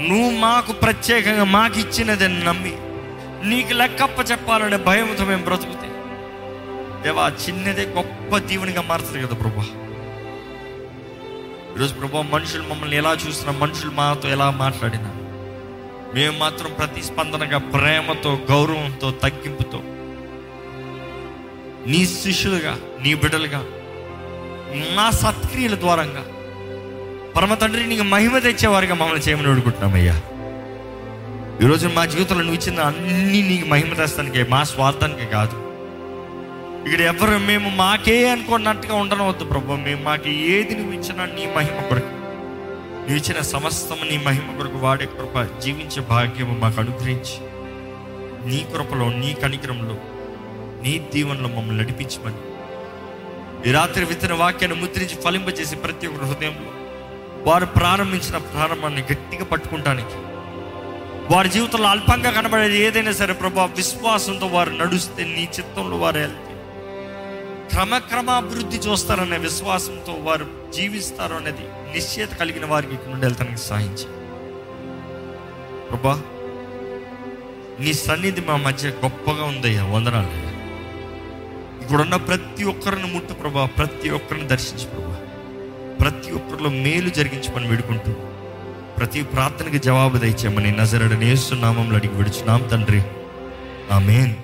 నువ్వు 0.01 0.31
మాకు 0.41 0.73
ప్రత్యేకంగా 0.83 1.47
మాకు 1.53 1.77
ఇచ్చినది 1.79 2.29
నమ్మి 2.41 2.75
నీకు 3.43 3.73
లెక్కప్ప 3.73 4.19
చెప్పాలనే 4.31 4.79
భయంతో 4.87 5.25
మేము 5.25 5.45
బ్రతుకుతే 5.45 5.89
దేవా 7.03 7.25
చిన్నదే 7.43 7.85
గొప్ప 7.97 8.39
దీవునిగా 8.47 8.83
మారుతుంది 8.83 9.21
కదా 9.25 9.37
ప్రభా. 9.37 9.67
ఈరోజు 11.73 11.95
ప్రభా 11.95 12.23
మనుషులు 12.33 12.65
మమ్మల్ని 12.69 12.97
ఎలా 12.97 13.13
చూసినా 13.23 13.53
మనుషులు 13.61 13.93
మాతో 13.93 14.29
ఎలా 14.29 14.49
మాట్లాడినా 14.59 15.11
మేము 16.15 16.35
మాత్రం 16.39 16.71
ప్రతిస్పందనగా 16.73 17.59
ప్రేమతో 17.73 18.31
గౌరవంతో 18.51 19.11
తగ్గింపుతో 19.23 19.81
నీ 21.87 22.01
శిష్యులుగా 22.15 22.73
నీ 23.01 23.13
బిడ్డలుగా 23.15 23.61
మా 24.97 25.07
సత్క్రియల 25.21 25.77
ద్వారంగా 25.81 26.25
పరమ 27.39 27.55
తండ్రి 27.55 27.87
నీకు 27.87 28.03
మహిమ 28.03 28.39
తెచ్చేవారిగా 28.39 28.95
మమ్మల్ని 28.95 29.25
చేయమని 29.25 29.51
అడుగుతున్నామయ్యా. 29.51 30.21
ఈరోజు 31.65 31.89
మా 31.89 32.05
జీవితంలో 32.05 32.43
నువ్వు 32.45 32.63
ఇచ్చిన 32.63 32.81
అన్ని 32.81 33.43
నీకు 33.43 33.67
మహిమ 33.67 33.95
తెస్తానికే 33.95 34.47
మా 34.51 34.65
స్వార్థానికి 34.65 35.27
కాదు. 35.27 35.57
ఇక్కడ 36.89 37.01
ఎవరు 37.01 37.39
మేము 37.39 37.69
మాకే 37.71 38.29
అనుకున్నట్టుగా 38.29 38.95
ఉండనవద్దు 38.95 39.45
ప్రభు. 39.45 39.73
మేము 39.73 40.03
మాకు 40.03 40.29
ఏది 40.29 40.75
నువ్వు 40.75 40.93
ఇచ్చినా 40.93 41.27
నీ 41.27 41.47
మహిమ 41.57 41.81
కొరకు 41.89 42.13
నువ్వు 43.01 43.17
ఇచ్చిన 43.17 43.41
సమస్తం 43.41 44.09
నీ 44.11 44.19
మహిమ 44.19 44.57
కొరకు 44.57 44.79
వాడే 44.79 45.07
కృప 45.07 45.61
జీవించే 45.61 46.03
భాగ్యము 46.03 46.59
మాకు 46.59 46.81
అనుగ్రహించి 46.81 47.37
నీ 48.49 48.67
కృపలో 48.73 49.09
నీ 49.09 49.35
కనికరంలో 49.35 49.97
నీ 50.83 51.11
దీవెనలో 51.15 51.49
మమ్మల్ని 51.49 51.83
నడిపించమని. 51.83 52.41
ఈ 53.69 53.73
రాత్రి 53.73 54.05
విత్తన 54.05 54.33
వాక్యాన్ని 54.33 54.81
ముద్రించి 54.81 55.17
ఫలింపజేసి 55.23 55.77
ప్రతి 55.77 56.07
ఒక్కరి 56.07 56.31
హృదయంలో 56.31 56.78
వారు 57.47 57.67
ప్రారంభించిన 57.67 58.37
ప్రారంభాన్ని 58.37 59.03
గట్టిగా 59.03 59.45
పట్టుకుంటానికి. 59.45 60.17
వారి 61.35 61.49
జీవితంలో 61.49 61.89
అల్పంగా 61.89 62.31
కనబడేది 62.31 62.79
ఏదైనా 62.79 63.13
సరే 63.13 63.33
ప్రభా 63.33 63.65
విశ్వాసంతో 63.65 64.47
వారు 64.47 64.71
నడుస్తే 64.71 65.25
నీ 65.25 65.49
చిత్తంలో 65.59 65.97
వారు 65.97 66.19
వెళ్తే. 66.19 66.45
క్రమక్రమాభివృద్ధి 67.71 68.77
చూస్తారనే 68.77 69.39
విశ్వాసంతో 69.39 70.13
వారు 70.13 70.47
జీవిస్తారు 70.75 71.35
అనేది 71.35 71.95
నిశ్చయత 71.95 72.31
కలిగిన 72.31 72.67
వారికి 72.67 72.93
ఇక్కడ 72.93 73.11
నుండి 73.11 73.27
వెళ్తానికి 73.27 73.57
సాధించి 73.57 74.07
ప్రభా 75.89 76.23
నీ 77.81 77.93
సన్నిధి 77.93 78.41
మా 78.41 78.57
మధ్య 78.57 78.89
గొప్పగా 78.89 79.45
ఉందయ్యా 79.45 79.85
వందనాలు. 79.85 80.35
ఇక్కడున్న 81.83 82.17
ప్రతి 82.17 82.65
ఒక్కరిని 82.65 83.13
ముట్టు 83.13 83.33
ప్రభా 83.33 83.67
ప్రతి 83.67 84.11
ఒక్కరిని 84.11 84.49
దర్శించు 84.49 84.87
ప్రభా. 84.87 85.18
ప్రతి 86.01 86.33
ఒక్కరిలో 86.33 86.71
మేలు 86.71 87.09
జరిగించమని 87.09 87.69
వేడుకుంటూ 87.69 88.13
ప్రతి 88.99 89.23
ప్రార్థనకి 89.23 89.79
జవాబు 89.79 90.19
దయచేయమని 90.19 90.77
నజరడనేస్తున్నామంలో 90.77 91.97
అడిగి 91.97 92.15
విడుచున్నాం 92.15 92.63
తండ్రి. 92.63 93.03
ఆమెన్. 93.93 94.35